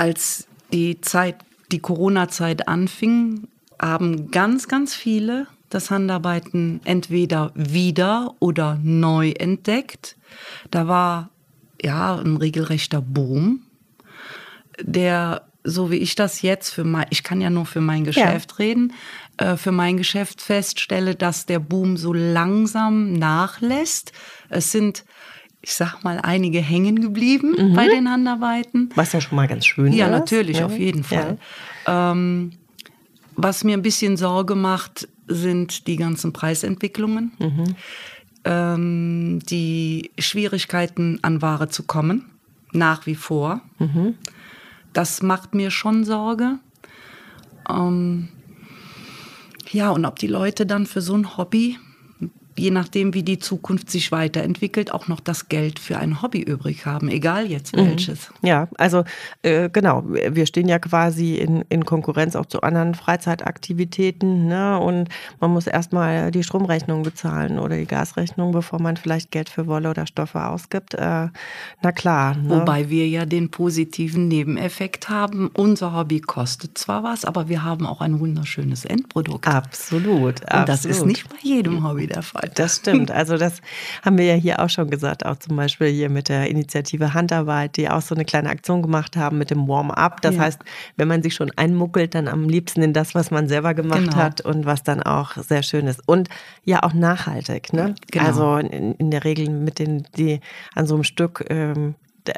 als 0.00 0.46
die 0.72 1.02
Zeit, 1.02 1.36
die 1.70 1.80
Corona-Zeit 1.80 2.68
anfing, 2.68 3.48
haben 3.78 4.30
ganz, 4.30 4.66
ganz 4.66 4.94
viele 4.94 5.46
das 5.68 5.90
Handarbeiten 5.90 6.80
entweder 6.84 7.52
wieder 7.54 8.34
oder 8.38 8.80
neu 8.82 9.32
entdeckt. 9.32 10.16
Da 10.70 10.88
war 10.88 11.28
ja 11.82 12.16
ein 12.16 12.38
regelrechter 12.38 13.02
Boom, 13.02 13.62
der 14.80 15.42
so 15.62 15.90
wie 15.90 15.96
ich 15.96 16.14
das 16.14 16.40
jetzt 16.40 16.70
für 16.70 16.84
mein, 16.84 17.06
ich 17.10 17.22
kann 17.22 17.42
ja 17.42 17.50
nur 17.50 17.66
für 17.66 17.82
mein 17.82 18.04
Geschäft 18.04 18.52
ja. 18.52 18.56
reden, 18.56 18.94
äh, 19.36 19.56
für 19.56 19.72
mein 19.72 19.98
Geschäft 19.98 20.40
feststelle, 20.40 21.14
dass 21.14 21.44
der 21.44 21.58
Boom 21.58 21.98
so 21.98 22.14
langsam 22.14 23.12
nachlässt. 23.12 24.12
Es 24.48 24.72
sind 24.72 25.04
ich 25.62 25.74
sag 25.74 26.02
mal, 26.02 26.18
einige 26.22 26.60
hängen 26.60 27.00
geblieben 27.00 27.54
mhm. 27.56 27.74
bei 27.74 27.88
den 27.88 28.10
Handarbeiten. 28.10 28.90
Was 28.94 29.12
ja 29.12 29.20
schon 29.20 29.36
mal 29.36 29.46
ganz 29.46 29.66
schön 29.66 29.92
ja, 29.92 30.06
ist. 30.06 30.12
Natürlich, 30.12 30.56
ja, 30.56 30.62
natürlich, 30.62 30.64
auf 30.64 30.78
jeden 30.78 31.04
Fall. 31.04 31.38
Ja. 31.86 32.12
Ähm, 32.12 32.52
was 33.36 33.64
mir 33.64 33.76
ein 33.76 33.82
bisschen 33.82 34.16
Sorge 34.16 34.54
macht, 34.54 35.08
sind 35.26 35.86
die 35.86 35.96
ganzen 35.96 36.32
Preisentwicklungen, 36.32 37.32
mhm. 37.38 37.76
ähm, 38.44 39.38
die 39.48 40.10
Schwierigkeiten 40.18 41.18
an 41.22 41.40
Ware 41.42 41.68
zu 41.68 41.84
kommen, 41.84 42.26
nach 42.72 43.06
wie 43.06 43.14
vor. 43.14 43.60
Mhm. 43.78 44.14
Das 44.92 45.22
macht 45.22 45.54
mir 45.54 45.70
schon 45.70 46.04
Sorge. 46.04 46.58
Ähm, 47.68 48.28
ja, 49.70 49.90
und 49.90 50.04
ob 50.04 50.18
die 50.18 50.26
Leute 50.26 50.66
dann 50.66 50.86
für 50.86 51.00
so 51.00 51.14
ein 51.14 51.36
Hobby 51.36 51.78
je 52.56 52.70
nachdem, 52.70 53.14
wie 53.14 53.22
die 53.22 53.38
Zukunft 53.38 53.90
sich 53.90 54.12
weiterentwickelt, 54.12 54.92
auch 54.92 55.08
noch 55.08 55.20
das 55.20 55.48
Geld 55.48 55.78
für 55.78 55.98
ein 55.98 56.22
Hobby 56.22 56.40
übrig 56.40 56.86
haben, 56.86 57.08
egal 57.08 57.46
jetzt 57.46 57.76
mhm. 57.76 57.86
welches. 57.86 58.30
Ja, 58.42 58.68
also 58.76 59.04
äh, 59.42 59.68
genau, 59.70 60.04
wir 60.06 60.46
stehen 60.46 60.68
ja 60.68 60.78
quasi 60.78 61.36
in, 61.36 61.64
in 61.68 61.84
Konkurrenz 61.84 62.36
auch 62.36 62.46
zu 62.46 62.62
anderen 62.62 62.94
Freizeitaktivitäten 62.94 64.46
ne? 64.46 64.78
und 64.78 65.08
man 65.40 65.50
muss 65.50 65.66
erstmal 65.66 66.30
die 66.30 66.42
Stromrechnung 66.42 67.02
bezahlen 67.02 67.58
oder 67.58 67.76
die 67.76 67.86
Gasrechnung, 67.86 68.52
bevor 68.52 68.80
man 68.80 68.96
vielleicht 68.96 69.30
Geld 69.30 69.48
für 69.48 69.66
Wolle 69.66 69.90
oder 69.90 70.06
Stoffe 70.06 70.44
ausgibt. 70.44 70.94
Äh, 70.94 71.28
na 71.82 71.92
klar. 71.94 72.36
Ne? 72.36 72.50
Wobei 72.50 72.90
wir 72.90 73.08
ja 73.08 73.26
den 73.26 73.50
positiven 73.50 74.28
Nebeneffekt 74.28 75.08
haben, 75.08 75.50
unser 75.54 75.94
Hobby 75.94 76.20
kostet 76.20 76.76
zwar 76.76 77.02
was, 77.02 77.24
aber 77.24 77.48
wir 77.48 77.64
haben 77.64 77.86
auch 77.86 78.00
ein 78.00 78.20
wunderschönes 78.20 78.84
Endprodukt. 78.84 79.46
Absolut. 79.46 80.40
Und 80.52 80.68
das 80.68 80.84
ist 80.84 81.06
nicht 81.06 81.28
bei 81.28 81.36
jedem 81.42 81.86
Hobby 81.86 82.06
der 82.06 82.22
Fall. 82.22 82.49
Das 82.54 82.76
stimmt. 82.76 83.10
Also 83.10 83.36
das 83.36 83.60
haben 84.04 84.18
wir 84.18 84.26
ja 84.26 84.34
hier 84.34 84.60
auch 84.60 84.70
schon 84.70 84.90
gesagt, 84.90 85.24
auch 85.26 85.36
zum 85.36 85.56
Beispiel 85.56 85.88
hier 85.88 86.10
mit 86.10 86.28
der 86.28 86.48
Initiative 86.48 87.14
Handarbeit, 87.14 87.76
die 87.76 87.88
auch 87.88 88.02
so 88.02 88.14
eine 88.14 88.24
kleine 88.24 88.50
Aktion 88.50 88.82
gemacht 88.82 89.16
haben 89.16 89.38
mit 89.38 89.50
dem 89.50 89.68
Warm-up. 89.68 90.20
Das 90.22 90.36
ja. 90.36 90.42
heißt, 90.42 90.60
wenn 90.96 91.08
man 91.08 91.22
sich 91.22 91.34
schon 91.34 91.50
einmuckelt, 91.56 92.14
dann 92.14 92.28
am 92.28 92.48
liebsten 92.48 92.82
in 92.82 92.92
das, 92.92 93.14
was 93.14 93.30
man 93.30 93.48
selber 93.48 93.74
gemacht 93.74 94.10
genau. 94.10 94.16
hat 94.16 94.40
und 94.40 94.66
was 94.66 94.82
dann 94.82 95.02
auch 95.02 95.36
sehr 95.36 95.62
schön 95.62 95.86
ist. 95.86 96.06
Und 96.06 96.28
ja 96.64 96.82
auch 96.82 96.94
nachhaltig. 96.94 97.72
Ne? 97.72 97.94
Genau. 98.10 98.24
Also 98.24 98.56
in, 98.56 98.94
in, 98.94 99.10
der 99.10 99.24
Regel 99.24 99.50
mit 99.50 99.78
den, 99.78 100.06
die 100.16 100.40
an 100.74 100.86
so 100.86 100.94
einem 100.94 101.04
Stück 101.04 101.44
ähm, 101.48 101.94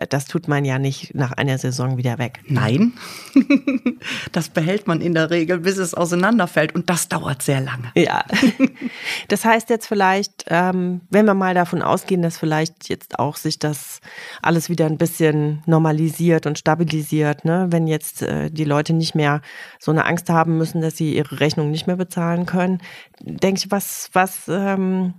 das 0.09 0.27
tut 0.27 0.49
man 0.49 0.65
ja 0.65 0.79
nicht 0.79 1.15
nach 1.15 1.33
einer 1.33 1.59
Saison 1.59 1.97
wieder 1.97 2.19
weg. 2.19 2.41
Nein, 2.47 2.93
das 4.33 4.49
behält 4.49 4.87
man 4.87 5.01
in 5.01 5.15
der 5.15 5.31
Regel, 5.31 5.61
bis 5.61 5.79
es 5.79 5.95
auseinanderfällt 5.95 6.75
und 6.75 6.89
das 6.91 7.09
dauert 7.09 7.43
sehr 7.43 7.61
lange. 7.61 7.91
Ja, 7.95 8.25
das 9.29 9.45
heißt 9.45 9.71
jetzt 9.71 9.87
vielleicht, 9.87 10.45
ähm, 10.49 11.03
wenn 11.11 11.27
wir 11.27 11.35
mal 11.35 11.55
davon 11.55 11.83
ausgehen, 11.83 12.23
dass 12.23 12.39
vielleicht 12.39 12.89
jetzt 12.89 13.19
auch 13.19 13.37
sich 13.37 13.59
das 13.59 14.01
alles 14.43 14.69
wieder 14.69 14.87
ein 14.87 14.99
bisschen 14.99 15.63
normalisiert 15.67 16.47
und 16.47 16.59
stabilisiert, 16.59 17.45
ne? 17.45 17.67
wenn 17.71 17.87
jetzt 17.87 18.23
äh, 18.23 18.51
die 18.51 18.65
Leute 18.65 18.93
nicht 18.93 19.15
mehr 19.15 19.43
so 19.79 19.91
eine 19.91 20.05
Angst 20.05 20.29
haben 20.31 20.59
müssen, 20.59 20.81
dass 20.81 20.97
sie 20.97 21.15
ihre 21.15 21.41
Rechnung 21.41 21.71
nicht 21.71 21.87
mehr 21.87 21.97
bezahlen 21.97 22.47
können, 22.47 22.81
denke 23.21 23.59
ich, 23.59 23.71
was, 23.71 24.11
was 24.13 24.49
ähm, 24.49 25.15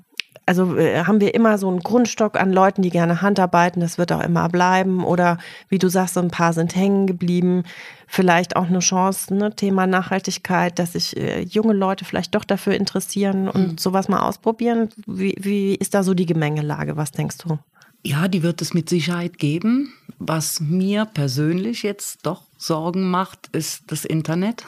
also 0.45 0.75
äh, 0.77 1.03
haben 1.05 1.21
wir 1.21 1.33
immer 1.33 1.57
so 1.57 1.69
einen 1.69 1.79
Grundstock 1.79 2.39
an 2.39 2.51
Leuten, 2.51 2.81
die 2.81 2.89
gerne 2.89 3.21
Handarbeiten, 3.21 3.79
das 3.79 3.97
wird 3.97 4.11
auch 4.11 4.21
immer 4.21 4.49
bleiben. 4.49 5.03
Oder 5.03 5.37
wie 5.69 5.79
du 5.79 5.89
sagst, 5.89 6.15
so 6.15 6.19
ein 6.19 6.31
paar 6.31 6.53
sind 6.53 6.75
hängen 6.75 7.07
geblieben. 7.07 7.63
Vielleicht 8.07 8.55
auch 8.55 8.67
eine 8.67 8.79
Chance, 8.79 9.33
ne, 9.33 9.55
Thema 9.55 9.87
Nachhaltigkeit, 9.87 10.77
dass 10.79 10.93
sich 10.93 11.17
äh, 11.17 11.41
junge 11.41 11.73
Leute 11.73 12.05
vielleicht 12.05 12.35
doch 12.35 12.43
dafür 12.43 12.75
interessieren 12.75 13.47
und 13.47 13.71
mhm. 13.73 13.77
sowas 13.77 14.09
mal 14.09 14.21
ausprobieren. 14.21 14.89
Wie, 15.07 15.35
wie 15.39 15.75
ist 15.75 15.93
da 15.93 16.03
so 16.03 16.13
die 16.13 16.25
Gemengelage? 16.25 16.97
Was 16.97 17.11
denkst 17.11 17.37
du? 17.39 17.57
Ja, 18.05 18.27
die 18.27 18.43
wird 18.43 18.61
es 18.61 18.73
mit 18.73 18.89
Sicherheit 18.89 19.37
geben. 19.37 19.93
Was 20.19 20.59
mir 20.59 21.05
persönlich 21.05 21.83
jetzt 21.83 22.25
doch 22.25 22.43
Sorgen 22.63 23.09
macht, 23.09 23.47
ist 23.51 23.83
das 23.87 24.05
Internet. 24.05 24.65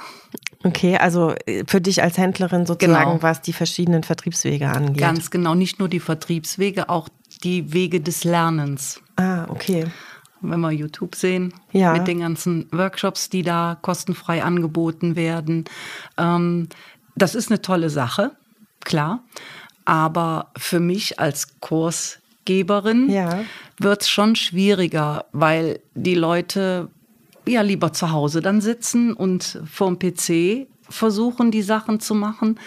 Okay, 0.63 0.97
also 0.97 1.33
äh, 1.45 1.63
für 1.65 1.79
dich 1.79 2.03
als 2.03 2.17
Händlerin 2.17 2.65
sozusagen, 2.65 3.11
genau. 3.11 3.23
was 3.23 3.41
die 3.41 3.53
verschiedenen 3.53 4.03
Vertriebswege 4.03 4.67
angeht. 4.67 4.97
Ganz 4.97 5.31
genau, 5.31 5.55
nicht 5.55 5.79
nur 5.79 5.87
die 5.87 6.01
Vertriebswege, 6.01 6.89
auch 6.89 7.07
die 7.43 7.71
Wege 7.71 8.01
des 8.01 8.25
Lernens. 8.25 9.01
Ah, 9.15 9.45
okay. 9.47 9.85
Wenn 10.41 10.59
wir 10.59 10.71
YouTube 10.71 11.15
sehen, 11.15 11.53
ja. 11.71 11.93
mit 11.93 12.07
den 12.07 12.19
ganzen 12.19 12.67
Workshops, 12.71 13.29
die 13.29 13.43
da 13.43 13.77
kostenfrei 13.81 14.43
angeboten 14.43 15.15
werden. 15.15 15.63
Ähm, 16.17 16.67
das 17.15 17.33
ist 17.33 17.49
eine 17.49 17.61
tolle 17.61 17.89
Sache, 17.89 18.31
klar. 18.81 19.23
Aber 19.85 20.51
für 20.57 20.81
mich 20.81 21.19
als 21.19 21.59
Kursgeberin 21.61 23.09
ja. 23.09 23.45
wird 23.79 24.01
es 24.01 24.09
schon 24.09 24.35
schwieriger, 24.35 25.25
weil 25.31 25.79
die 25.93 26.15
Leute 26.15 26.89
ja 27.47 27.61
lieber 27.61 27.93
zu 27.93 28.11
Hause 28.11 28.41
dann 28.41 28.61
sitzen 28.61 29.13
und 29.13 29.61
vorm 29.71 29.99
PC 29.99 30.67
versuchen, 30.89 31.51
die 31.51 31.61
Sachen 31.61 31.99
zu 31.99 32.15
machen. 32.15 32.59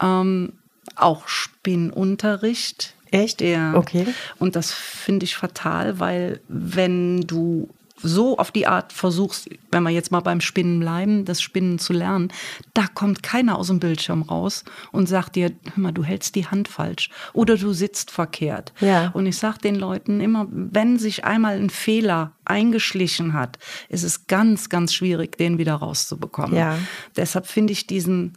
Ähm, 0.00 0.54
auch 0.96 1.28
Spinnunterricht. 1.28 2.94
Echt? 3.10 3.40
Ja. 3.40 3.74
Okay. 3.74 4.06
Und 4.38 4.56
das 4.56 4.72
finde 4.72 5.24
ich 5.24 5.36
fatal, 5.36 6.00
weil 6.00 6.40
wenn 6.48 7.20
du 7.22 7.68
so 8.02 8.38
auf 8.38 8.50
die 8.50 8.66
Art 8.66 8.92
versuchst, 8.92 9.48
wenn 9.70 9.82
wir 9.82 9.90
jetzt 9.90 10.10
mal 10.10 10.20
beim 10.20 10.40
Spinnen 10.40 10.80
bleiben, 10.80 11.24
das 11.24 11.40
Spinnen 11.40 11.78
zu 11.78 11.92
lernen, 11.92 12.32
da 12.74 12.86
kommt 12.86 13.22
keiner 13.22 13.58
aus 13.58 13.68
dem 13.68 13.80
Bildschirm 13.80 14.22
raus 14.22 14.64
und 14.90 15.08
sagt 15.08 15.36
dir, 15.36 15.52
hör 15.74 15.82
mal, 15.82 15.92
du 15.92 16.04
hältst 16.04 16.34
die 16.34 16.46
Hand 16.46 16.68
falsch 16.68 17.10
oder 17.32 17.56
du 17.56 17.72
sitzt 17.72 18.10
verkehrt. 18.10 18.72
Ja. 18.80 19.10
Und 19.14 19.26
ich 19.26 19.36
sage 19.38 19.58
den 19.58 19.76
Leuten 19.76 20.20
immer, 20.20 20.46
wenn 20.50 20.98
sich 20.98 21.24
einmal 21.24 21.56
ein 21.56 21.70
Fehler 21.70 22.32
eingeschlichen 22.44 23.32
hat, 23.32 23.58
ist 23.88 24.02
es 24.02 24.26
ganz, 24.26 24.68
ganz 24.68 24.92
schwierig, 24.92 25.38
den 25.38 25.58
wieder 25.58 25.74
rauszubekommen. 25.74 26.56
Ja. 26.56 26.78
Deshalb 27.16 27.46
finde 27.46 27.72
ich 27.72 27.86
diesen 27.86 28.36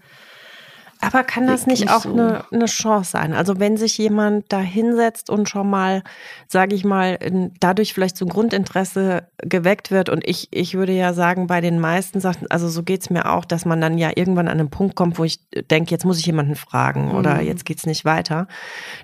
aber 1.05 1.23
kann 1.23 1.47
das 1.47 1.67
nicht 1.67 1.89
auch 1.89 2.01
so. 2.01 2.13
eine, 2.13 2.43
eine 2.51 2.65
Chance 2.65 3.11
sein? 3.11 3.33
Also 3.33 3.59
wenn 3.59 3.77
sich 3.77 3.97
jemand 3.97 4.45
da 4.51 4.59
hinsetzt 4.59 5.29
und 5.29 5.49
schon 5.49 5.69
mal, 5.69 6.03
sage 6.47 6.75
ich 6.75 6.83
mal, 6.83 7.19
dadurch 7.59 7.93
vielleicht 7.93 8.17
so 8.17 8.25
ein 8.25 8.29
Grundinteresse 8.29 9.27
geweckt 9.37 9.91
wird 9.91 10.09
und 10.09 10.27
ich, 10.27 10.47
ich 10.51 10.75
würde 10.75 10.93
ja 10.93 11.13
sagen, 11.13 11.47
bei 11.47 11.61
den 11.61 11.79
meisten 11.79 12.19
Sachen, 12.19 12.49
also 12.49 12.67
so 12.69 12.83
geht 12.83 13.01
es 13.01 13.09
mir 13.09 13.31
auch, 13.31 13.45
dass 13.45 13.65
man 13.65 13.81
dann 13.81 13.97
ja 13.97 14.11
irgendwann 14.15 14.47
an 14.47 14.59
einen 14.59 14.69
Punkt 14.69 14.95
kommt, 14.95 15.19
wo 15.19 15.23
ich 15.23 15.39
denke, 15.69 15.91
jetzt 15.91 16.05
muss 16.05 16.19
ich 16.19 16.25
jemanden 16.25 16.55
fragen 16.55 17.11
oder 17.11 17.35
mhm. 17.35 17.47
jetzt 17.47 17.65
geht 17.65 17.77
es 17.77 17.85
nicht 17.85 18.05
weiter, 18.05 18.47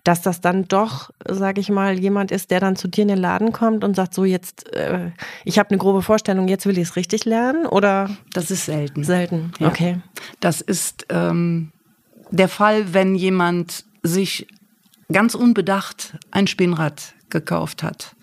dass 0.03 0.21
das 0.21 0.41
dann 0.41 0.67
doch, 0.67 1.11
sage 1.27 1.61
ich 1.61 1.69
mal, 1.69 1.99
jemand 1.99 2.31
ist, 2.31 2.51
der 2.51 2.59
dann 2.59 2.75
zu 2.75 2.87
dir 2.87 3.03
in 3.03 3.09
den 3.09 3.17
Laden 3.17 3.51
kommt 3.51 3.83
und 3.83 3.95
sagt, 3.95 4.13
so 4.13 4.25
jetzt, 4.25 4.73
äh, 4.73 5.11
ich 5.45 5.59
habe 5.59 5.69
eine 5.69 5.77
grobe 5.77 6.01
Vorstellung, 6.01 6.47
jetzt 6.47 6.65
will 6.65 6.77
ich 6.77 6.89
es 6.89 6.95
richtig 6.95 7.25
lernen 7.25 7.65
oder? 7.65 8.09
Das 8.33 8.51
ist 8.51 8.65
selten. 8.65 9.03
Selten, 9.03 9.51
ja. 9.59 9.67
okay. 9.67 9.97
Das 10.39 10.61
ist... 10.61 11.05
Ähm 11.09 11.71
der 12.31 12.49
Fall, 12.49 12.93
wenn 12.93 13.15
jemand 13.15 13.85
sich 14.03 14.47
ganz 15.11 15.35
unbedacht 15.35 16.17
ein 16.31 16.47
Spinnrad 16.47 17.13
gekauft 17.29 17.83
hat 17.83 18.15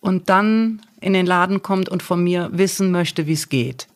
und 0.00 0.28
dann 0.28 0.82
in 1.00 1.12
den 1.12 1.26
Laden 1.26 1.62
kommt 1.62 1.88
und 1.88 2.02
von 2.02 2.22
mir 2.22 2.50
wissen 2.52 2.90
möchte, 2.90 3.26
wie 3.26 3.34
es 3.34 3.48
geht. 3.48 3.88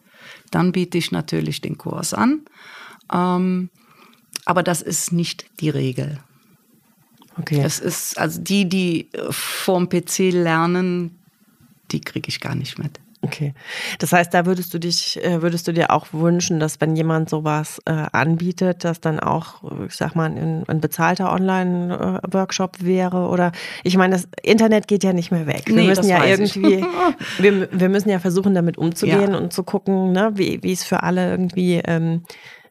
Dann 0.50 0.72
biete 0.72 0.98
ich 0.98 1.10
natürlich 1.10 1.60
den 1.60 1.78
Kurs 1.78 2.14
an. 2.14 2.42
Ähm, 3.12 3.70
aber 4.44 4.62
das 4.62 4.82
ist 4.82 5.12
nicht 5.12 5.46
die 5.60 5.70
Regel. 5.70 6.20
Okay. 7.38 7.60
Es 7.62 7.78
ist, 7.78 8.18
also 8.18 8.40
die, 8.40 8.68
die 8.68 9.08
vorm 9.30 9.88
PC 9.88 10.32
lernen, 10.32 11.18
die 11.90 12.00
kriege 12.00 12.28
ich 12.28 12.40
gar 12.40 12.54
nicht 12.54 12.78
mit. 12.78 12.98
Okay. 13.20 13.52
Das 13.98 14.12
heißt, 14.12 14.32
da 14.32 14.46
würdest 14.46 14.72
du 14.72 14.78
dich, 14.78 15.22
äh, 15.24 15.42
würdest 15.42 15.66
du 15.66 15.72
dir 15.72 15.90
auch 15.90 16.06
wünschen, 16.12 16.60
dass 16.60 16.80
wenn 16.80 16.94
jemand 16.94 17.28
sowas 17.28 17.80
äh, 17.84 18.06
anbietet, 18.12 18.84
dass 18.84 19.00
dann 19.00 19.18
auch, 19.18 19.62
ich 19.86 19.94
sag 19.96 20.14
mal, 20.14 20.30
ein, 20.30 20.64
ein 20.68 20.80
bezahlter 20.80 21.32
Online-Workshop 21.32 22.76
wäre? 22.84 23.28
Oder 23.28 23.50
ich 23.82 23.96
meine, 23.96 24.14
das 24.14 24.28
Internet 24.42 24.86
geht 24.86 25.02
ja 25.02 25.12
nicht 25.12 25.32
mehr 25.32 25.48
weg. 25.48 25.64
Wir 25.66 25.74
nee, 25.74 25.86
müssen 25.88 26.08
ja 26.08 26.24
irgendwie, 26.24 26.84
wir, 27.38 27.68
wir 27.72 27.88
müssen 27.88 28.08
ja 28.08 28.20
versuchen, 28.20 28.54
damit 28.54 28.78
umzugehen 28.78 29.32
ja. 29.32 29.38
und 29.38 29.52
zu 29.52 29.64
gucken, 29.64 30.12
ne, 30.12 30.30
wie, 30.34 30.62
wie 30.62 30.72
es 30.72 30.84
für 30.84 31.02
alle 31.02 31.28
irgendwie 31.28 31.80
ähm, 31.84 32.22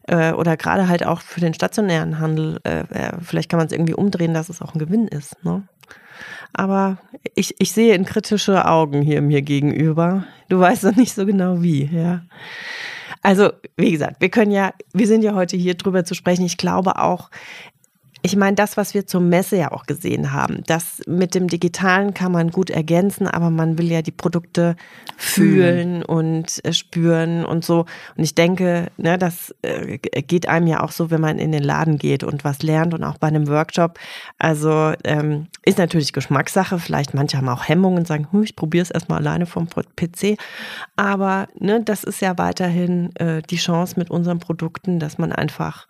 äh, 0.04 0.32
oder 0.32 0.56
gerade 0.56 0.88
halt 0.88 1.04
auch 1.04 1.20
für 1.20 1.40
den 1.40 1.52
stationären 1.52 2.18
Handel, 2.18 2.58
äh, 2.64 2.80
äh 2.80 3.12
vielleicht 3.20 3.50
kann 3.50 3.58
man 3.58 3.66
es 3.66 3.72
irgendwie 3.72 3.94
umdrehen, 3.94 4.32
dass 4.32 4.48
es 4.48 4.62
auch 4.62 4.74
ein 4.74 4.78
Gewinn 4.78 5.08
ist. 5.08 5.44
Ne? 5.44 5.64
Aber 6.58 6.98
ich, 7.36 7.54
ich 7.60 7.72
sehe 7.72 7.94
in 7.94 8.04
kritische 8.04 8.66
Augen 8.66 9.00
hier 9.00 9.22
mir 9.22 9.42
gegenüber. 9.42 10.24
Du 10.48 10.58
weißt 10.58 10.84
noch 10.84 10.96
nicht 10.96 11.14
so 11.14 11.24
genau 11.24 11.62
wie, 11.62 11.84
ja. 11.84 12.22
Also, 13.22 13.52
wie 13.76 13.92
gesagt, 13.92 14.20
wir 14.20 14.28
können 14.28 14.50
ja, 14.50 14.72
wir 14.92 15.06
sind 15.06 15.22
ja 15.22 15.34
heute 15.34 15.56
hier 15.56 15.74
drüber 15.74 16.04
zu 16.04 16.14
sprechen. 16.14 16.44
Ich 16.44 16.56
glaube 16.56 16.96
auch, 16.96 17.30
ich 18.22 18.36
meine, 18.36 18.56
das, 18.56 18.76
was 18.76 18.94
wir 18.94 19.06
zur 19.06 19.20
Messe 19.20 19.56
ja 19.56 19.70
auch 19.70 19.86
gesehen 19.86 20.32
haben, 20.32 20.62
das 20.66 21.00
mit 21.06 21.34
dem 21.34 21.46
Digitalen 21.46 22.14
kann 22.14 22.32
man 22.32 22.50
gut 22.50 22.68
ergänzen, 22.68 23.28
aber 23.28 23.50
man 23.50 23.78
will 23.78 23.90
ja 23.90 24.02
die 24.02 24.10
Produkte 24.12 24.76
fühlen 25.16 26.02
und 26.02 26.64
äh, 26.64 26.72
spüren 26.72 27.44
und 27.44 27.64
so. 27.64 27.86
Und 28.16 28.24
ich 28.24 28.34
denke, 28.34 28.88
ne, 28.96 29.18
das 29.18 29.54
äh, 29.62 29.98
geht 29.98 30.48
einem 30.48 30.66
ja 30.66 30.82
auch 30.82 30.90
so, 30.90 31.10
wenn 31.10 31.20
man 31.20 31.38
in 31.38 31.52
den 31.52 31.62
Laden 31.62 31.98
geht 31.98 32.24
und 32.24 32.44
was 32.44 32.62
lernt 32.62 32.92
und 32.92 33.04
auch 33.04 33.18
bei 33.18 33.28
einem 33.28 33.46
Workshop. 33.46 33.98
Also 34.38 34.92
ähm, 35.04 35.46
ist 35.64 35.78
natürlich 35.78 36.12
Geschmackssache. 36.12 36.78
Vielleicht 36.78 37.14
manche 37.14 37.36
haben 37.36 37.48
auch 37.48 37.68
Hemmungen 37.68 37.98
und 37.98 38.08
sagen, 38.08 38.26
hm, 38.30 38.42
ich 38.42 38.56
probiere 38.56 38.82
es 38.82 38.90
erstmal 38.90 39.18
alleine 39.18 39.46
vom 39.46 39.68
PC. 39.68 40.36
Aber 40.96 41.46
ne, 41.58 41.82
das 41.84 42.02
ist 42.02 42.20
ja 42.20 42.36
weiterhin 42.36 43.14
äh, 43.16 43.42
die 43.42 43.56
Chance 43.56 43.94
mit 43.96 44.10
unseren 44.10 44.40
Produkten, 44.40 44.98
dass 44.98 45.18
man 45.18 45.30
einfach 45.32 45.86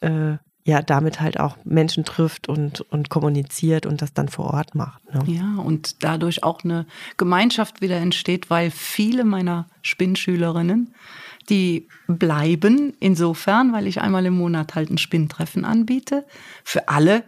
äh, 0.00 0.36
ja 0.64 0.82
damit 0.82 1.20
halt 1.20 1.40
auch 1.40 1.56
Menschen 1.64 2.04
trifft 2.04 2.48
und, 2.48 2.80
und 2.80 3.08
kommuniziert 3.08 3.86
und 3.86 4.02
das 4.02 4.12
dann 4.12 4.28
vor 4.28 4.52
Ort 4.52 4.74
macht. 4.74 5.02
Ne? 5.14 5.22
Ja, 5.26 5.56
und 5.56 6.02
dadurch 6.04 6.44
auch 6.44 6.64
eine 6.64 6.86
Gemeinschaft 7.16 7.80
wieder 7.80 7.96
entsteht, 7.96 8.50
weil 8.50 8.70
viele 8.70 9.24
meiner 9.24 9.68
Spinnschülerinnen, 9.82 10.94
die 11.48 11.88
bleiben 12.06 12.94
insofern, 13.00 13.72
weil 13.72 13.86
ich 13.86 14.00
einmal 14.00 14.26
im 14.26 14.34
Monat 14.34 14.74
halt 14.74 14.90
ein 14.90 14.98
Spinntreffen 14.98 15.64
anbiete, 15.64 16.26
für 16.62 16.88
alle 16.88 17.24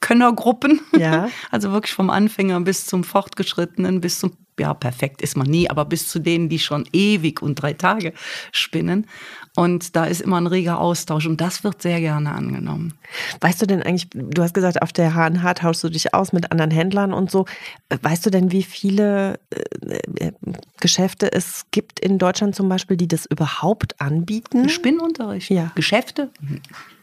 Könnergruppen. 0.00 0.80
Ja. 0.96 1.28
Also 1.50 1.72
wirklich 1.72 1.94
vom 1.94 2.10
Anfänger 2.10 2.60
bis 2.60 2.86
zum 2.86 3.04
Fortgeschrittenen, 3.04 4.00
bis 4.00 4.18
zum 4.18 4.36
ja, 4.60 4.74
perfekt 4.74 5.22
ist 5.22 5.36
man 5.36 5.48
nie, 5.48 5.68
aber 5.68 5.84
bis 5.84 6.08
zu 6.08 6.18
denen, 6.18 6.48
die 6.48 6.58
schon 6.58 6.86
ewig 6.92 7.42
und 7.42 7.56
drei 7.56 7.72
Tage 7.72 8.12
spinnen. 8.52 9.06
Und 9.56 9.96
da 9.96 10.04
ist 10.04 10.20
immer 10.20 10.40
ein 10.40 10.46
reger 10.46 10.78
Austausch 10.78 11.26
und 11.26 11.40
das 11.40 11.64
wird 11.64 11.82
sehr 11.82 12.00
gerne 12.00 12.32
angenommen. 12.32 12.94
Weißt 13.40 13.60
du 13.60 13.66
denn 13.66 13.82
eigentlich, 13.82 14.08
du 14.12 14.42
hast 14.42 14.54
gesagt, 14.54 14.80
auf 14.80 14.92
der 14.92 15.14
HNH 15.14 15.54
tauschst 15.54 15.82
du 15.82 15.88
dich 15.88 16.14
aus 16.14 16.32
mit 16.32 16.52
anderen 16.52 16.70
Händlern 16.70 17.12
und 17.12 17.30
so. 17.30 17.46
Weißt 18.02 18.24
du 18.24 18.30
denn, 18.30 18.52
wie 18.52 18.62
viele 18.62 19.40
äh, 19.50 20.26
äh, 20.26 20.32
Geschäfte 20.80 21.32
es 21.32 21.66
gibt 21.72 21.98
in 21.98 22.18
Deutschland 22.18 22.54
zum 22.54 22.68
Beispiel, 22.68 22.96
die 22.96 23.08
das 23.08 23.26
überhaupt 23.26 24.00
anbieten? 24.00 24.68
Spinnunterricht? 24.68 25.50
Ja. 25.50 25.72
Geschäfte? 25.74 26.30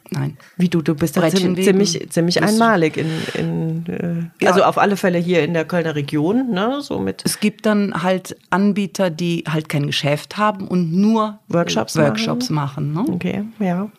Nein. 0.10 0.38
Wie 0.56 0.70
du, 0.70 0.82
du 0.82 0.96
bist 0.96 1.16
ja 1.16 1.30
ziemlich, 1.30 2.10
ziemlich 2.10 2.42
einmalig 2.42 2.98
in, 2.98 3.12
in 3.34 3.86
äh, 3.88 4.44
ja. 4.44 4.52
also 4.52 4.64
auf 4.64 4.78
alle 4.78 4.96
Fälle 4.96 5.18
hier 5.18 5.44
in 5.44 5.54
der 5.54 5.66
Kölner 5.66 5.96
Region, 5.96 6.52
ne, 6.52 6.82
so 6.82 7.00
mit. 7.00 7.24
Es 7.26 7.40
gibt 7.40 7.66
dann 7.66 8.04
halt 8.04 8.38
Anbieter, 8.50 9.10
die 9.10 9.44
halt 9.48 9.70
kein 9.70 9.88
Geschäft 9.88 10.38
haben 10.38 10.68
und 10.68 10.94
nur 10.94 11.40
Workshops, 11.50 11.96
Workshops 11.98 12.50
machen. 12.50 12.94
machen 12.94 13.06
ne? 13.06 13.14
Okay, 13.14 13.44
ja. 13.60 13.90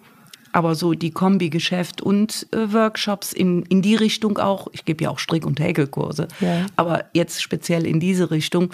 Aber 0.53 0.75
so 0.75 0.95
die 0.95 1.11
Kombi-Geschäft 1.11 2.01
und 2.01 2.47
äh, 2.53 2.73
Workshops 2.73 3.33
in, 3.33 3.65
in 3.65 3.83
die 3.83 3.95
Richtung 3.95 4.39
auch. 4.39 4.69
Ich 4.73 4.87
gebe 4.87 5.05
ja 5.05 5.11
auch 5.11 5.19
Strick- 5.19 5.45
und 5.45 5.61
Häkelkurse. 5.61 6.29
Ja. 6.41 6.67
Aber 6.75 7.05
jetzt 7.13 7.43
speziell 7.43 7.87
in 7.87 8.01
diese 8.01 8.31
Richtung 8.31 8.71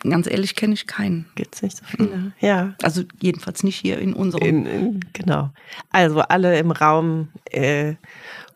ganz 0.00 0.26
ehrlich 0.26 0.54
kenne 0.54 0.74
ich 0.74 0.86
keinen. 0.86 1.26
Gibt 1.34 1.54
es 1.54 1.62
nicht 1.62 1.76
so 1.76 1.84
viele, 1.84 2.12
hm. 2.12 2.32
ja. 2.40 2.74
Also 2.82 3.02
jedenfalls 3.20 3.62
nicht 3.62 3.76
hier 3.76 3.98
in 3.98 4.14
unserem. 4.14 4.46
In, 4.46 4.66
in, 4.66 5.00
genau. 5.12 5.50
Also 5.90 6.20
alle 6.20 6.58
im 6.58 6.70
Raum 6.70 7.28
äh, 7.50 7.94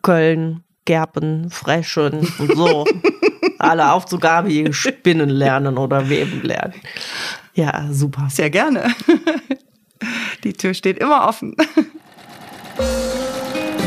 Köln, 0.01 0.63
Gerpen, 0.85 1.49
Freschen 1.49 2.27
und 2.39 2.55
so. 2.55 2.85
alle 3.59 3.91
auf 3.91 4.05
zu 4.05 4.19
Gabi 4.19 4.71
spinnen 4.73 5.29
lernen 5.29 5.77
oder 5.77 6.09
weben 6.09 6.41
lernen. 6.43 6.73
Ja, 7.53 7.87
super. 7.91 8.27
Sehr 8.29 8.49
gerne. 8.49 8.93
Die 10.43 10.53
Tür 10.53 10.73
steht 10.73 10.97
immer 10.97 11.27
offen. 11.27 11.55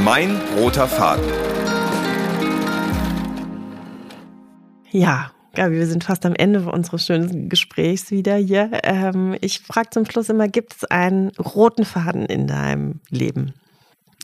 Mein 0.05 0.41
roter 0.57 0.87
Faden. 0.87 1.25
Ja, 4.91 5.31
Gabi, 5.57 5.77
wir 5.77 5.87
sind 5.87 6.05
fast 6.05 6.27
am 6.27 6.35
Ende 6.35 6.71
unseres 6.71 7.07
schönen 7.07 7.49
Gesprächs 7.49 8.11
wieder 8.11 8.37
hier. 8.37 8.71
Ähm, 8.83 9.37
ich 9.41 9.61
frage 9.61 9.89
zum 9.89 10.05
Schluss 10.05 10.29
immer, 10.29 10.49
gibt 10.49 10.77
es 10.77 10.85
einen 10.85 11.31
roten 11.31 11.87
Faden 11.87 12.27
in 12.27 12.47
deinem 12.47 13.01
Leben? 13.09 13.55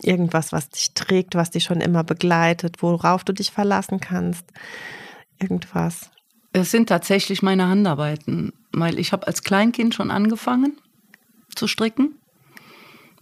Irgendwas, 0.03 0.53
was 0.53 0.69
dich 0.69 0.93
trägt, 0.93 1.35
was 1.35 1.51
dich 1.51 1.65
schon 1.65 1.81
immer 1.81 2.05
begleitet, 2.05 2.83
worauf 2.83 3.25
du 3.25 3.33
dich 3.33 3.51
verlassen 3.51 3.99
kannst? 3.99 4.45
Irgendwas? 5.41 6.11
Es 6.53 6.71
sind 6.71 6.91
tatsächlich 6.91 7.43
meine 7.43 7.67
Handarbeiten, 7.67 8.53
weil 8.73 8.99
ich 8.99 9.13
habe 9.13 9.27
als 9.27 9.43
Kleinkind 9.43 9.95
schon 9.95 10.11
angefangen 10.11 10.77
zu 11.55 11.67
stricken 11.67 12.15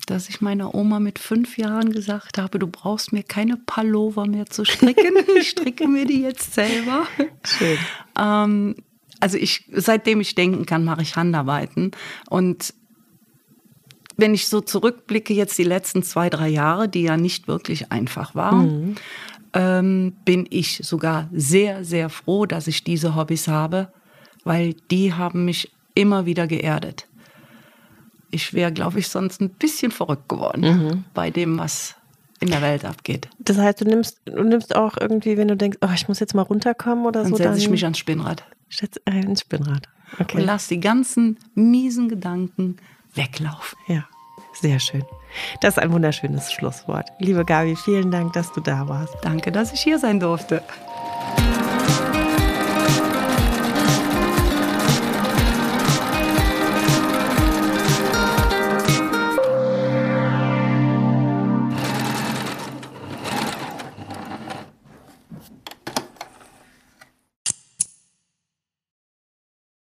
dass 0.07 0.29
ich 0.29 0.41
meiner 0.41 0.75
Oma 0.75 1.01
mit 1.01 1.19
fünf 1.19 1.59
Jahren 1.59 1.93
gesagt 1.93 2.39
habe, 2.39 2.59
du 2.59 2.67
brauchst 2.67 3.13
mir 3.13 3.23
keine 3.23 3.57
Pullover 3.57 4.27
mehr 4.27 4.47
zu 4.47 4.65
stricken. 4.65 5.15
Ich 5.41 5.51
stricke 5.51 5.87
mir 5.87 6.07
die 6.07 6.23
jetzt 6.23 6.55
selber. 6.55 7.07
Schön. 7.45 7.79
Ähm, 8.19 8.75
also 9.21 9.37
ich, 9.37 9.65
seitdem 9.73 10.21
ich 10.21 10.35
denken 10.35 10.67
kann, 10.67 10.85
mache 10.85 11.03
ich 11.03 11.17
Handarbeiten. 11.17 11.93
Und 12.29 12.75
wenn 14.17 14.35
ich 14.35 14.49
so 14.49 14.61
zurückblicke, 14.61 15.33
jetzt 15.33 15.59
die 15.59 15.65
letzten 15.65 16.03
zwei, 16.03 16.31
drei 16.31 16.49
Jahre, 16.49 16.89
die 16.89 17.03
ja 17.03 17.17
nicht 17.17 17.49
wirklich 17.49 17.93
einfach 17.93 18.35
waren, 18.35 18.67
mhm. 18.67 18.95
ähm, 19.55 20.13
bin 20.25 20.47
ich 20.51 20.81
sogar 20.83 21.29
sehr, 21.33 21.85
sehr 21.85 22.09
froh, 22.09 22.47
dass 22.47 22.67
ich 22.67 22.85
diese 22.85 23.15
Hobbys 23.15 23.49
habe, 23.49 23.93
weil 24.45 24.75
die 24.91 25.15
haben 25.15 25.45
mich 25.45 25.73
immer 25.95 26.27
wieder 26.27 26.47
geerdet 26.47 27.07
ich 28.31 28.55
wäre, 28.55 28.73
glaube 28.73 28.99
ich, 28.99 29.09
sonst 29.09 29.41
ein 29.41 29.51
bisschen 29.51 29.93
verrückt 29.93 30.29
geworden 30.29 30.63
mhm. 30.63 31.05
bei 31.15 31.31
dem, 31.31 31.59
was 31.59 31.97
in 32.41 32.51
der 32.51 32.63
Welt 32.63 32.85
abgeht. 32.85 33.29
Das 33.39 33.59
heißt, 33.59 33.81
du 33.81 33.85
nimmst, 33.85 34.21
du 34.25 34.43
nimmst 34.43 34.75
auch 34.75 34.97
irgendwie, 34.99 35.37
wenn 35.37 35.49
du 35.49 35.57
denkst, 35.57 35.79
oh, 35.83 35.91
ich 35.95 36.09
muss 36.09 36.21
jetzt 36.21 36.35
mal 36.35 36.43
runterkommen 36.43 37.05
oder 37.05 37.23
dann 37.23 37.31
so. 37.31 37.37
Setze 37.37 37.49
dann 37.49 37.55
setze 37.55 37.67
ich 37.67 37.71
mich 37.71 37.85
ans 37.85 37.99
Spinnrad. 37.99 38.45
Setz, 38.71 38.99
äh, 39.05 39.21
ins 39.21 39.43
Spinnrad. 39.43 39.89
Okay. 40.19 40.39
Und 40.39 40.45
lass 40.47 40.69
die 40.69 40.81
ganzen 40.81 41.39
miesen 41.55 42.09
Gedanken 42.09 42.77
weglaufen. 43.15 43.79
Ja, 43.87 44.09
sehr 44.55 44.81
schön. 44.81 45.05
Das 45.61 45.77
ist 45.77 45.79
ein 45.79 45.93
wunderschönes 45.93 46.51
Schlusswort. 46.53 47.09
Liebe 47.19 47.45
Gabi, 47.45 47.77
vielen 47.77 48.11
Dank, 48.11 48.33
dass 48.33 48.53
du 48.53 48.61
da 48.61 48.89
warst. 48.89 49.15
Danke, 49.23 49.53
dass 49.53 49.73
ich 49.73 49.81
hier 49.81 49.99
sein 49.99 50.19
durfte. 50.19 50.63